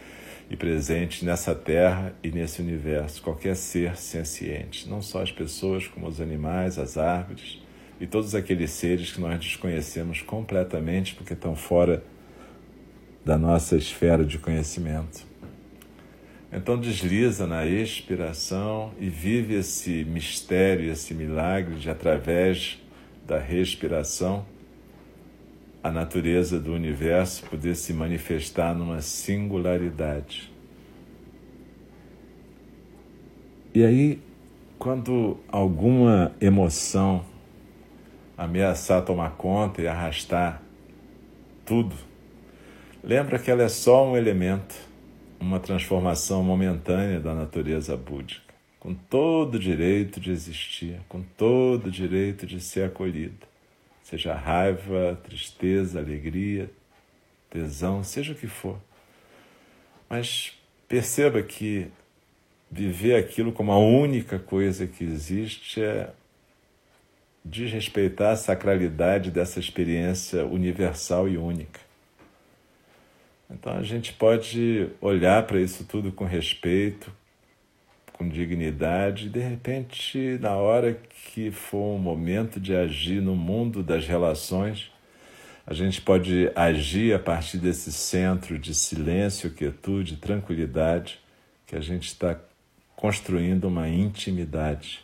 e 0.49 0.55
presente 0.55 1.25
nessa 1.25 1.57
terra 1.57 2.15
e 2.23 2.31
nesse 2.31 2.63
universo, 2.63 3.21
qualquer 3.21 3.57
ser 3.57 3.97
senciente, 3.97 4.89
não 4.89 5.03
só 5.03 5.23
as 5.23 5.33
pessoas, 5.33 5.89
como 5.89 6.07
os 6.07 6.21
animais, 6.21 6.79
as 6.79 6.97
árvores 6.97 7.60
e 8.01 8.07
todos 8.07 8.35
aqueles 8.35 8.71
seres 8.71 9.13
que 9.13 9.21
nós 9.21 9.39
desconhecemos 9.39 10.23
completamente 10.23 11.15
porque 11.15 11.35
estão 11.35 11.55
fora 11.55 12.03
da 13.25 13.37
nossa 13.37 13.77
esfera 13.77 14.25
de 14.25 14.39
conhecimento. 14.39 15.29
Então 16.51 16.81
desliza 16.81 17.47
na 17.47 17.67
expiração 17.67 18.93
e 18.99 19.09
vive 19.09 19.55
esse 19.55 20.05
mistério, 20.05 20.91
esse 20.91 21.13
milagre 21.15 21.77
de 21.77 21.91
através 21.91 22.79
da 23.27 23.39
respiração 23.39 24.45
a 25.83 25.91
natureza 25.91 26.59
do 26.59 26.73
universo 26.75 27.45
poder 27.45 27.75
se 27.75 27.93
manifestar 27.93 28.75
numa 28.75 29.01
singularidade. 29.01 30.53
E 33.73 33.85
aí, 33.85 34.21
quando 34.79 35.39
alguma 35.49 36.33
emoção 36.41 37.25
ameaçar 38.41 39.05
tomar 39.05 39.33
conta 39.33 39.83
e 39.83 39.87
arrastar 39.87 40.63
tudo, 41.67 41.95
lembra 43.05 43.39
que 43.39 43.51
ela 43.51 43.63
é 43.63 43.69
só 43.69 44.09
um 44.09 44.17
elemento 44.17 44.75
uma 45.39 45.61
transformação 45.61 46.43
momentânea 46.43 47.21
da 47.21 47.35
natureza 47.35 47.97
búdica, 47.97 48.55
com 48.79 48.95
todo 48.95 49.55
o 49.57 49.59
direito 49.59 50.21
de 50.21 50.31
existir, 50.31 51.01
com 51.09 51.23
todo 51.23 51.87
o 51.87 51.91
direito 51.91 52.47
de 52.47 52.61
ser 52.61 52.85
acolhida, 52.85 53.47
seja 54.03 54.35
raiva, 54.35 55.19
tristeza, 55.23 55.99
alegria, 55.99 56.71
tesão, 57.51 58.03
seja 58.03 58.33
o 58.33 58.37
que 58.37 58.47
for. 58.47 58.79
Mas 60.09 60.59
perceba 60.89 61.43
que 61.43 61.89
viver 62.71 63.17
aquilo 63.17 63.53
como 63.53 63.73
a 63.73 63.79
única 63.79 64.39
coisa 64.39 64.87
que 64.87 65.05
existe 65.05 65.83
é 65.83 66.11
desrespeitar 67.45 68.33
a 68.33 68.37
sacralidade 68.37 69.31
dessa 69.31 69.59
experiência 69.59 70.45
universal 70.45 71.29
e 71.29 71.37
única. 71.37 71.81
Então 73.51 73.73
a 73.73 73.83
gente 73.83 74.13
pode 74.13 74.89
olhar 75.01 75.45
para 75.47 75.61
isso 75.61 75.85
tudo 75.85 76.13
com 76.13 76.25
respeito, 76.25 77.13
com 78.13 78.29
dignidade, 78.29 79.27
e 79.27 79.31
de 79.31 79.41
repente, 79.41 80.39
na 80.41 80.55
hora 80.55 80.95
que 81.33 81.51
for 81.51 81.97
um 81.97 81.99
momento 81.99 82.61
de 82.61 82.77
agir 82.77 83.21
no 83.21 83.35
mundo 83.35 83.83
das 83.83 84.07
relações, 84.07 84.93
a 85.67 85.73
gente 85.73 86.01
pode 86.01 86.51
agir 86.55 87.15
a 87.15 87.19
partir 87.19 87.59
desse 87.59 87.91
centro 87.93 88.59
de 88.59 88.75
silêncio, 88.75 89.51
quietude, 89.51 90.17
tranquilidade, 90.17 91.19
que 91.67 91.75
a 91.75 91.81
gente 91.81 92.09
está 92.09 92.39
construindo 92.95 93.65
uma 93.65 93.89
intimidade. 93.89 95.03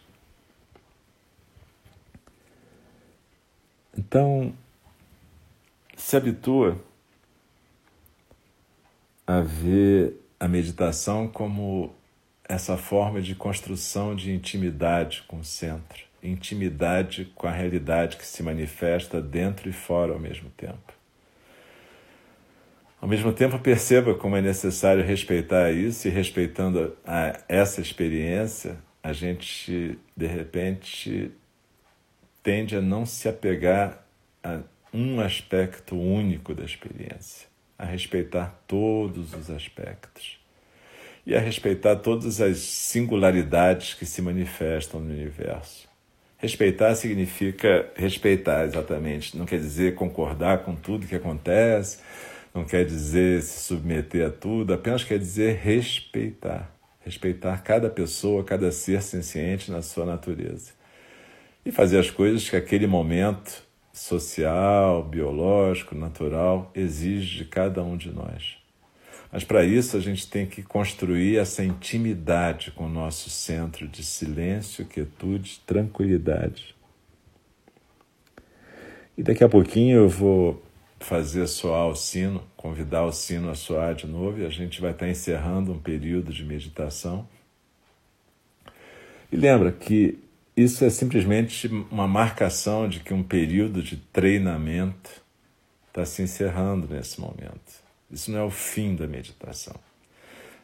Então, 3.96 4.52
se 5.96 6.16
habitua 6.16 6.78
a 9.26 9.40
ver 9.40 10.14
a 10.38 10.46
meditação 10.46 11.26
como 11.26 11.94
essa 12.48 12.76
forma 12.76 13.20
de 13.20 13.34
construção 13.34 14.14
de 14.14 14.32
intimidade 14.32 15.24
com 15.26 15.38
o 15.38 15.44
centro, 15.44 16.04
intimidade 16.22 17.24
com 17.34 17.46
a 17.46 17.50
realidade 17.50 18.16
que 18.16 18.26
se 18.26 18.42
manifesta 18.42 19.20
dentro 19.20 19.68
e 19.68 19.72
fora 19.72 20.12
ao 20.12 20.18
mesmo 20.18 20.50
tempo. 20.50 20.92
Ao 23.00 23.08
mesmo 23.08 23.32
tempo, 23.32 23.58
perceba 23.58 24.14
como 24.14 24.36
é 24.36 24.42
necessário 24.42 25.04
respeitar 25.04 25.70
isso 25.72 26.08
e 26.08 26.10
respeitando 26.10 26.96
a, 27.04 27.38
essa 27.48 27.80
experiência, 27.80 28.78
a 29.02 29.12
gente, 29.12 29.98
de 30.16 30.26
repente, 30.26 31.30
tende 32.46 32.76
a 32.76 32.80
não 32.80 33.04
se 33.04 33.28
apegar 33.28 34.06
a 34.40 34.60
um 34.94 35.20
aspecto 35.20 35.98
único 35.98 36.54
da 36.54 36.64
experiência 36.64 37.48
a 37.76 37.84
respeitar 37.84 38.62
todos 38.68 39.34
os 39.34 39.50
aspectos 39.50 40.38
e 41.26 41.34
a 41.34 41.40
respeitar 41.40 41.96
todas 41.96 42.40
as 42.40 42.58
singularidades 42.58 43.94
que 43.94 44.06
se 44.06 44.22
manifestam 44.22 45.00
no 45.00 45.12
universo. 45.12 45.88
Respeitar 46.38 46.94
significa 46.94 47.90
respeitar, 47.96 48.64
exatamente. 48.64 49.36
Não 49.36 49.44
quer 49.44 49.58
dizer 49.58 49.96
concordar 49.96 50.58
com 50.58 50.76
tudo 50.76 51.08
que 51.08 51.16
acontece, 51.16 51.98
não 52.54 52.64
quer 52.64 52.84
dizer 52.84 53.42
se 53.42 53.58
submeter 53.58 54.24
a 54.24 54.30
tudo, 54.30 54.72
apenas 54.72 55.02
quer 55.02 55.18
dizer 55.18 55.56
respeitar. 55.56 56.72
Respeitar 57.04 57.60
cada 57.64 57.90
pessoa, 57.90 58.44
cada 58.44 58.70
ser 58.70 59.02
senciente 59.02 59.68
na 59.68 59.82
sua 59.82 60.06
natureza. 60.06 60.75
E 61.66 61.72
fazer 61.72 61.98
as 61.98 62.08
coisas 62.08 62.48
que 62.48 62.54
aquele 62.54 62.86
momento 62.86 63.66
social, 63.92 65.02
biológico, 65.02 65.96
natural, 65.96 66.70
exige 66.72 67.38
de 67.38 67.44
cada 67.44 67.82
um 67.82 67.96
de 67.96 68.12
nós. 68.12 68.56
Mas 69.32 69.42
para 69.42 69.64
isso 69.64 69.96
a 69.96 70.00
gente 70.00 70.30
tem 70.30 70.46
que 70.46 70.62
construir 70.62 71.38
essa 71.38 71.64
intimidade 71.64 72.70
com 72.70 72.86
o 72.86 72.88
nosso 72.88 73.28
centro 73.28 73.88
de 73.88 74.04
silêncio, 74.04 74.86
quietude, 74.86 75.60
tranquilidade. 75.66 76.76
E 79.18 79.24
daqui 79.24 79.42
a 79.42 79.48
pouquinho 79.48 79.96
eu 79.96 80.08
vou 80.08 80.62
fazer 81.00 81.48
soar 81.48 81.88
o 81.88 81.96
sino, 81.96 82.44
convidar 82.56 83.04
o 83.04 83.12
sino 83.12 83.50
a 83.50 83.56
soar 83.56 83.92
de 83.96 84.06
novo, 84.06 84.40
e 84.40 84.46
a 84.46 84.50
gente 84.50 84.80
vai 84.80 84.92
estar 84.92 85.08
encerrando 85.08 85.72
um 85.72 85.80
período 85.80 86.32
de 86.32 86.44
meditação. 86.44 87.26
E 89.32 89.36
lembra 89.36 89.72
que 89.72 90.24
isso 90.56 90.84
é 90.84 90.90
simplesmente 90.90 91.68
uma 91.90 92.08
marcação 92.08 92.88
de 92.88 93.00
que 93.00 93.12
um 93.12 93.22
período 93.22 93.82
de 93.82 93.96
treinamento 93.96 95.22
está 95.88 96.04
se 96.06 96.22
encerrando 96.22 96.88
nesse 96.88 97.20
momento. 97.20 97.84
Isso 98.10 98.30
não 98.30 98.38
é 98.38 98.42
o 98.42 98.50
fim 98.50 98.96
da 98.96 99.06
meditação. 99.06 99.74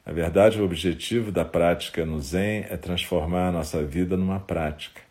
Na 0.05 0.13
verdade, 0.13 0.61
o 0.61 0.65
objetivo 0.65 1.31
da 1.31 1.45
prática 1.45 2.07
no 2.07 2.21
Zen 2.21 2.67
é 2.71 2.77
transformar 2.77 3.49
a 3.49 3.53
nossa 3.53 3.85
vida 3.85 4.17
numa 4.17 4.41
prática. 4.41 5.03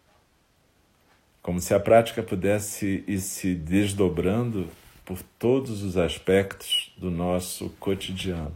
Como 1.42 1.60
se 1.60 1.74
a 1.74 1.80
prática 1.80 2.24
pudesse 2.24 3.04
ir 3.08 3.20
se 3.20 3.54
desdobrando 3.54 4.68
por 5.06 5.22
todos 5.38 5.84
os 5.84 5.98
aspectos 5.98 6.94
do 6.98 7.12
nosso 7.12 7.70
cotidiano, 7.80 8.56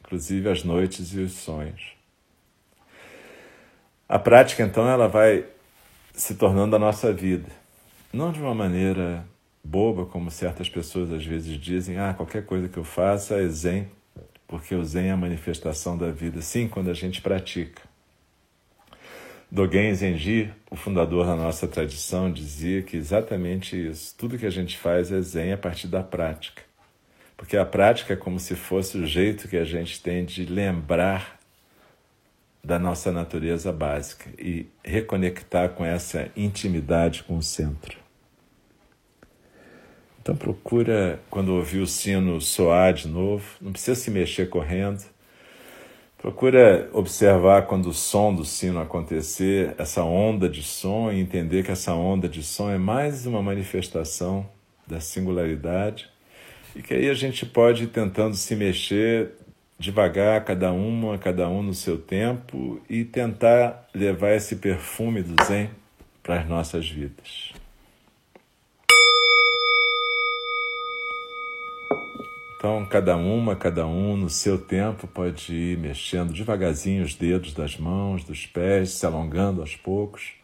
inclusive 0.00 0.48
as 0.48 0.62
noites 0.62 1.14
e 1.14 1.20
os 1.20 1.32
sonhos. 1.32 2.01
A 4.12 4.18
prática, 4.18 4.62
então, 4.62 4.86
ela 4.86 5.08
vai 5.08 5.46
se 6.12 6.34
tornando 6.34 6.76
a 6.76 6.78
nossa 6.78 7.10
vida. 7.14 7.48
Não 8.12 8.30
de 8.30 8.42
uma 8.42 8.54
maneira 8.54 9.24
boba, 9.64 10.04
como 10.04 10.30
certas 10.30 10.68
pessoas 10.68 11.10
às 11.10 11.24
vezes 11.24 11.58
dizem, 11.58 11.96
ah, 11.96 12.12
qualquer 12.12 12.44
coisa 12.44 12.68
que 12.68 12.76
eu 12.76 12.84
faça 12.84 13.36
é 13.36 13.48
zen, 13.48 13.88
porque 14.46 14.74
o 14.74 14.84
zen 14.84 15.06
é 15.06 15.12
a 15.12 15.16
manifestação 15.16 15.96
da 15.96 16.10
vida. 16.10 16.42
Sim, 16.42 16.68
quando 16.68 16.90
a 16.90 16.92
gente 16.92 17.22
pratica. 17.22 17.80
Dogen 19.50 19.94
Zenji, 19.94 20.52
o 20.70 20.76
fundador 20.76 21.24
da 21.24 21.34
nossa 21.34 21.66
tradição, 21.66 22.30
dizia 22.30 22.82
que 22.82 22.98
exatamente 22.98 23.88
isso. 23.88 24.14
Tudo 24.18 24.36
que 24.36 24.44
a 24.44 24.50
gente 24.50 24.76
faz 24.76 25.10
é 25.10 25.22
zen 25.22 25.54
a 25.54 25.56
partir 25.56 25.88
da 25.88 26.02
prática. 26.02 26.60
Porque 27.34 27.56
a 27.56 27.64
prática 27.64 28.12
é 28.12 28.16
como 28.16 28.38
se 28.38 28.56
fosse 28.56 28.98
o 28.98 29.06
jeito 29.06 29.48
que 29.48 29.56
a 29.56 29.64
gente 29.64 30.02
tem 30.02 30.22
de 30.22 30.44
lembrar 30.44 31.40
da 32.64 32.78
nossa 32.78 33.10
natureza 33.10 33.72
básica 33.72 34.30
e 34.38 34.66
reconectar 34.84 35.70
com 35.70 35.84
essa 35.84 36.30
intimidade 36.36 37.24
com 37.24 37.36
o 37.36 37.42
centro. 37.42 37.98
Então 40.20 40.36
procura, 40.36 41.20
quando 41.28 41.52
ouvir 41.54 41.80
o 41.80 41.86
sino 41.86 42.40
soar 42.40 42.94
de 42.94 43.08
novo, 43.08 43.44
não 43.60 43.72
precisa 43.72 44.00
se 44.00 44.10
mexer 44.10 44.48
correndo, 44.48 45.02
Procura 46.22 46.88
observar 46.92 47.62
quando 47.62 47.86
o 47.86 47.92
som 47.92 48.32
do 48.32 48.44
sino 48.44 48.78
acontecer, 48.80 49.74
essa 49.76 50.04
onda 50.04 50.48
de 50.48 50.62
som, 50.62 51.10
e 51.10 51.18
entender 51.18 51.64
que 51.64 51.72
essa 51.72 51.94
onda 51.94 52.28
de 52.28 52.44
som 52.44 52.70
é 52.70 52.78
mais 52.78 53.26
uma 53.26 53.42
manifestação 53.42 54.48
da 54.86 55.00
singularidade 55.00 56.08
e 56.76 56.80
que 56.80 56.94
aí 56.94 57.10
a 57.10 57.14
gente 57.14 57.44
pode 57.44 57.82
ir 57.82 57.86
tentando 57.88 58.36
se 58.36 58.54
mexer 58.54 59.32
devagar, 59.82 60.44
cada 60.44 60.72
uma, 60.72 61.18
cada 61.18 61.48
um 61.48 61.62
no 61.62 61.74
seu 61.74 61.98
tempo 61.98 62.80
e 62.88 63.04
tentar 63.04 63.88
levar 63.92 64.32
esse 64.34 64.56
perfume 64.56 65.22
do 65.22 65.34
Zen 65.44 65.70
para 66.22 66.40
as 66.40 66.48
nossas 66.48 66.88
vidas. 66.88 67.52
Então, 72.56 72.86
cada 72.86 73.16
uma, 73.16 73.56
cada 73.56 73.84
um, 73.84 74.16
no 74.16 74.30
seu 74.30 74.56
tempo, 74.56 75.08
pode 75.08 75.52
ir 75.52 75.76
mexendo 75.78 76.32
devagarzinho 76.32 77.02
os 77.02 77.16
dedos 77.16 77.52
das 77.52 77.76
mãos, 77.76 78.22
dos 78.22 78.46
pés, 78.46 78.90
se 78.90 79.04
alongando 79.04 79.60
aos 79.60 79.74
poucos. 79.74 80.34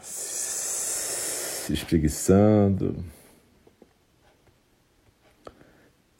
Se 0.00 1.72
espreguiçando. 1.72 2.96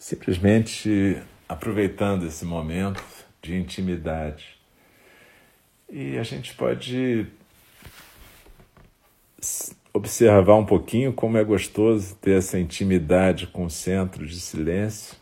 Simplesmente 0.07 1.21
aproveitando 1.49 2.29
esse 2.29 2.45
momento 2.45 3.03
de 3.43 3.57
intimidade. 3.57 4.57
E 5.91 6.17
a 6.17 6.23
gente 6.23 6.55
pode 6.55 7.27
observar 9.93 10.55
um 10.55 10.65
pouquinho 10.65 11.13
como 11.13 11.37
é 11.37 11.43
gostoso 11.43 12.15
ter 12.21 12.39
essa 12.39 12.57
intimidade 12.57 13.49
com 13.49 13.65
o 13.65 13.69
centro 13.69 14.25
de 14.25 14.39
silêncio, 14.39 15.17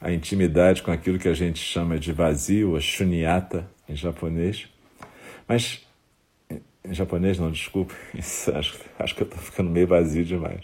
a 0.00 0.10
intimidade 0.10 0.82
com 0.82 0.90
aquilo 0.90 1.16
que 1.16 1.28
a 1.28 1.34
gente 1.34 1.60
chama 1.60 1.96
de 1.96 2.12
vazio, 2.12 2.74
a 2.74 2.80
shunyata 2.80 3.70
em 3.88 3.94
japonês. 3.94 4.68
Mas 5.46 5.85
em 6.88 6.94
japonês 6.94 7.38
não, 7.38 7.50
desculpa, 7.50 7.94
em 8.14 8.22
sânscrito, 8.22 8.84
acho 8.98 9.14
que 9.14 9.22
eu 9.22 9.26
estou 9.26 9.40
ficando 9.40 9.70
meio 9.70 9.86
vazio 9.86 10.24
demais. 10.24 10.60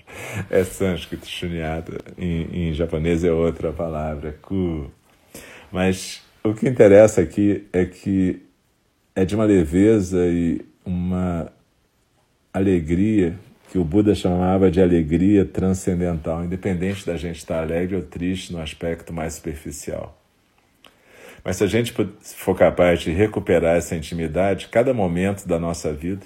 É 0.50 0.64
sânscrito, 0.64 1.26
shunyata, 1.26 1.98
em, 2.16 2.68
em 2.70 2.74
japonês 2.74 3.24
é 3.24 3.32
outra 3.32 3.72
palavra, 3.72 4.36
ku. 4.42 4.90
Mas 5.70 6.22
o 6.44 6.54
que 6.54 6.68
interessa 6.68 7.20
aqui 7.20 7.66
é 7.72 7.84
que 7.84 8.42
é 9.14 9.24
de 9.24 9.34
uma 9.34 9.44
leveza 9.44 10.26
e 10.26 10.60
uma 10.84 11.52
alegria 12.52 13.38
que 13.70 13.78
o 13.78 13.84
Buda 13.84 14.14
chamava 14.14 14.70
de 14.70 14.82
alegria 14.82 15.46
transcendental, 15.46 16.44
independente 16.44 17.06
da 17.06 17.16
gente 17.16 17.38
estar 17.38 17.62
alegre 17.62 17.96
ou 17.96 18.02
triste 18.02 18.52
no 18.52 18.60
aspecto 18.60 19.12
mais 19.12 19.34
superficial. 19.34 20.21
Mas 21.44 21.56
se 21.56 21.64
a 21.64 21.66
gente 21.66 21.92
for 22.22 22.56
capaz 22.56 23.00
de 23.00 23.10
recuperar 23.10 23.76
essa 23.76 23.96
intimidade, 23.96 24.68
cada 24.68 24.94
momento 24.94 25.46
da 25.46 25.58
nossa 25.58 25.92
vida 25.92 26.24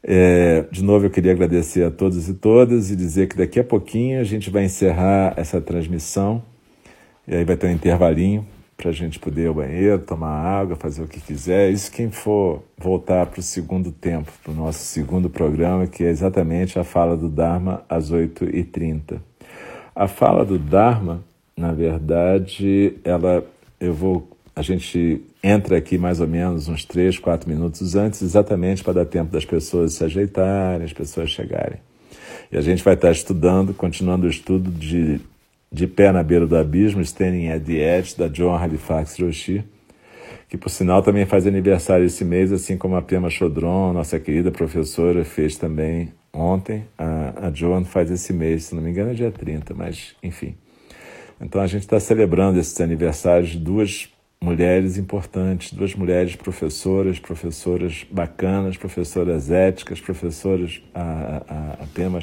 É, 0.03 0.65
de 0.71 0.84
novo, 0.84 1.06
eu 1.06 1.10
queria 1.10 1.32
agradecer 1.32 1.84
a 1.84 1.91
todos 1.91 2.30
e 2.30 2.34
todas 2.34 2.91
e 2.91 2.95
dizer 2.95 3.27
que 3.27 3.36
daqui 3.36 3.60
a 3.60 3.63
pouquinho 3.63 4.21
a 4.21 4.23
gente 4.23 4.49
vai 4.49 4.63
encerrar 4.65 5.34
essa 5.36 5.60
transmissão, 5.60 6.41
e 7.27 7.36
aí 7.36 7.43
vai 7.43 7.58
ter 7.58 7.67
um 7.67 7.71
intervalinho 7.71 8.45
para 8.77 8.91
a 8.91 8.93
gente 8.93 9.19
poder 9.19 9.45
ir 9.45 9.47
ao 9.47 9.56
banheiro, 9.56 9.99
tomar 9.99 10.30
água, 10.30 10.75
fazer 10.75 11.01
o 11.01 11.08
que 11.08 11.19
quiser. 11.19 11.71
Isso 11.71 11.91
quem 11.91 12.12
for 12.12 12.63
voltar 12.77 13.25
para 13.25 13.39
o 13.39 13.43
segundo 13.43 13.91
tempo, 13.91 14.32
para 14.43 14.51
o 14.51 14.56
nosso 14.56 14.80
segundo 14.80 15.30
programa, 15.30 15.88
que 15.88 16.03
é 16.03 16.10
exatamente 16.10 16.77
a 16.77 16.84
fala 16.84 17.17
do 17.17 17.27
Dharma 17.27 17.84
às 17.89 18.12
8h30. 18.12 19.19
A 19.95 20.08
fala 20.08 20.45
do 20.45 20.60
Dharma, 20.60 21.23
na 21.58 21.73
verdade, 21.73 22.93
ela 23.03 23.43
eu 23.80 23.93
vou. 23.93 24.27
A 24.58 24.63
gente 24.63 25.22
entra 25.43 25.78
aqui 25.78 26.00
mais 26.00 26.20
ou 26.20 26.28
menos 26.28 26.67
uns 26.67 26.84
3, 26.84 27.20
4 27.20 27.48
minutos 27.48 27.96
antes, 27.96 28.24
exatamente 28.24 28.84
para 28.84 28.93
dar 28.93 29.06
tempo 29.06 29.32
das 29.32 29.46
pessoas 29.46 29.93
se 29.93 30.04
ajeitarem, 30.04 30.84
as 30.84 30.93
pessoas 30.93 31.30
chegarem. 31.30 31.78
E 32.52 32.58
a 32.58 32.62
gente 32.62 32.84
vai 32.84 32.96
estar 32.96 33.12
estudando, 33.12 33.72
continuando 33.72 34.26
o 34.26 34.30
estudo 34.30 34.72
de 34.72 35.22
de 35.72 35.86
Pé 35.86 36.12
na 36.12 36.24
Beira 36.24 36.48
do 36.48 36.56
Abismo, 36.56 37.02
Standing 37.02 37.50
at 37.50 37.63
the 37.63 38.00
Edge, 38.00 38.17
da 38.17 38.28
John 38.28 38.56
Halifax 38.56 39.20
Roshi, 39.20 39.63
que 40.50 40.58
por 40.58 40.70
sinal 40.70 41.04
também 41.04 41.26
faz 41.26 41.46
aniversário 41.46 42.06
esse 42.06 42.24
mês, 42.24 42.52
assim 42.52 42.78
como 42.78 42.96
a 42.96 43.02
Pema 43.02 43.30
Chodron, 43.30 43.91
nossa 43.91 44.20
querida 44.20 44.50
professora, 44.50 45.26
fez 45.26 45.58
também 45.58 46.13
ontem. 46.32 46.86
A, 46.98 47.48
a 47.48 47.54
Joan 47.54 47.84
faz 47.84 48.10
esse 48.10 48.32
mês, 48.32 48.65
se 48.65 48.76
não 48.76 48.82
me 48.82 48.89
engano 48.89 49.12
é 49.12 49.13
dia 49.13 49.32
30, 49.32 49.74
mas 49.74 50.15
enfim. 50.24 50.56
Então 51.39 51.62
a 51.62 51.67
gente 51.67 51.82
está 51.82 52.00
celebrando 52.00 52.58
esses 52.58 52.80
aniversários 52.80 53.50
de 53.50 53.60
duas 53.60 54.10
mulheres 54.41 54.97
importantes, 54.97 55.73
duas 55.73 55.95
mulheres 55.95 56.36
professoras, 56.36 57.19
professoras 57.19 58.06
bacanas, 58.10 58.78
professoras 58.78 59.50
éticas, 59.50 60.00
professoras, 60.00 60.82
a, 60.93 61.43
a, 61.47 61.84
a 61.84 61.88
Pema 61.93 62.19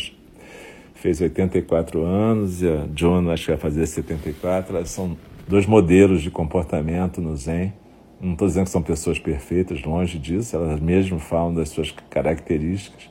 fez 0.94 1.20
84 1.20 2.02
anos 2.02 2.62
e 2.62 2.68
a 2.68 2.88
Joan 2.94 3.30
acho 3.30 3.44
que 3.44 3.50
vai 3.50 3.60
fazer 3.60 3.86
74. 3.86 4.76
Elas 4.76 4.90
são 4.90 5.16
dois 5.46 5.66
modelos 5.66 6.22
de 6.22 6.30
comportamento 6.30 7.20
no 7.20 7.36
Zen. 7.36 7.74
Não 8.20 8.32
estou 8.32 8.48
dizendo 8.48 8.64
que 8.64 8.70
são 8.70 8.82
pessoas 8.82 9.18
perfeitas, 9.18 9.82
longe 9.82 10.18
disso, 10.18 10.56
elas 10.56 10.80
mesmo 10.80 11.18
falam 11.18 11.52
das 11.52 11.68
suas 11.68 11.90
características, 12.08 13.10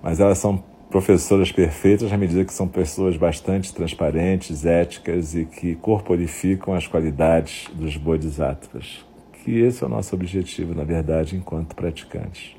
mas 0.00 0.20
elas 0.20 0.38
são 0.38 0.62
professoras 0.90 1.52
perfeitas 1.52 2.10
na 2.10 2.16
medida 2.16 2.44
que 2.44 2.52
são 2.52 2.66
pessoas 2.66 3.16
bastante 3.16 3.74
transparentes, 3.74 4.64
éticas 4.64 5.34
e 5.34 5.44
que 5.44 5.74
corporificam 5.76 6.74
as 6.74 6.86
qualidades 6.86 7.66
dos 7.74 7.96
bodhisattvas. 7.96 9.04
Que 9.44 9.60
esse 9.60 9.82
é 9.82 9.86
o 9.86 9.90
nosso 9.90 10.14
objetivo, 10.14 10.74
na 10.74 10.84
verdade, 10.84 11.36
enquanto 11.36 11.74
praticantes. 11.74 12.56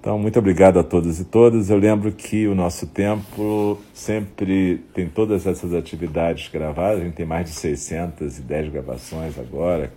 Então, 0.00 0.16
muito 0.18 0.38
obrigado 0.38 0.78
a 0.78 0.84
todos 0.84 1.18
e 1.18 1.24
todas. 1.24 1.70
Eu 1.70 1.78
lembro 1.78 2.12
que 2.12 2.46
o 2.46 2.54
nosso 2.54 2.86
templo 2.86 3.78
sempre 3.92 4.84
tem 4.94 5.08
todas 5.08 5.44
essas 5.44 5.74
atividades 5.74 6.48
gravadas. 6.48 7.00
A 7.00 7.04
gente 7.04 7.14
tem 7.14 7.26
mais 7.26 7.46
de 7.46 7.52
610 7.52 8.68
gravações 8.70 9.36
agora, 9.38 9.92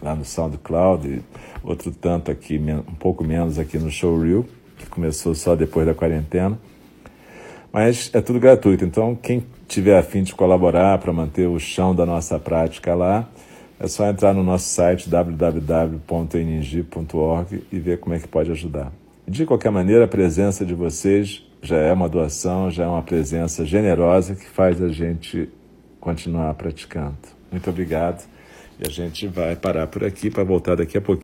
lá 0.00 0.14
no 0.14 0.24
SoundCloud, 0.24 1.08
e 1.08 1.22
outro 1.64 1.90
tanto 1.90 2.30
aqui, 2.30 2.56
um 2.56 2.94
pouco 2.94 3.24
menos 3.24 3.58
aqui 3.58 3.78
no 3.78 3.90
Showreel, 3.90 4.46
que 4.78 4.86
começou 4.86 5.34
só 5.34 5.56
depois 5.56 5.86
da 5.86 5.94
quarentena. 5.94 6.58
Mas 7.72 8.10
é 8.12 8.20
tudo 8.20 8.38
gratuito, 8.38 8.84
então 8.84 9.14
quem 9.14 9.44
tiver 9.66 9.98
a 9.98 10.02
fim 10.02 10.22
de 10.22 10.34
colaborar 10.34 10.98
para 10.98 11.12
manter 11.12 11.48
o 11.48 11.58
chão 11.58 11.94
da 11.94 12.04
nossa 12.04 12.38
prática 12.38 12.94
lá, 12.94 13.26
é 13.80 13.88
só 13.88 14.06
entrar 14.08 14.34
no 14.34 14.42
nosso 14.42 14.68
site 14.68 15.08
www.ning.org 15.08 16.02
e 17.72 17.78
ver 17.78 17.98
como 17.98 18.14
é 18.14 18.18
que 18.18 18.28
pode 18.28 18.50
ajudar. 18.50 18.92
De 19.26 19.46
qualquer 19.46 19.70
maneira, 19.70 20.04
a 20.04 20.08
presença 20.08 20.66
de 20.66 20.74
vocês 20.74 21.42
já 21.62 21.76
é 21.76 21.92
uma 21.92 22.08
doação, 22.08 22.70
já 22.70 22.84
é 22.84 22.86
uma 22.86 23.02
presença 23.02 23.64
generosa 23.64 24.34
que 24.34 24.46
faz 24.46 24.82
a 24.82 24.88
gente 24.88 25.48
continuar 25.98 26.52
praticando. 26.54 27.16
Muito 27.50 27.70
obrigado. 27.70 28.26
E 28.80 28.86
a 28.86 28.90
gente 28.90 29.28
vai 29.28 29.54
parar 29.54 29.86
por 29.86 30.04
aqui 30.04 30.30
para 30.30 30.42
voltar 30.42 30.74
daqui 30.74 30.98
a 30.98 31.00
pouquinho. 31.00 31.20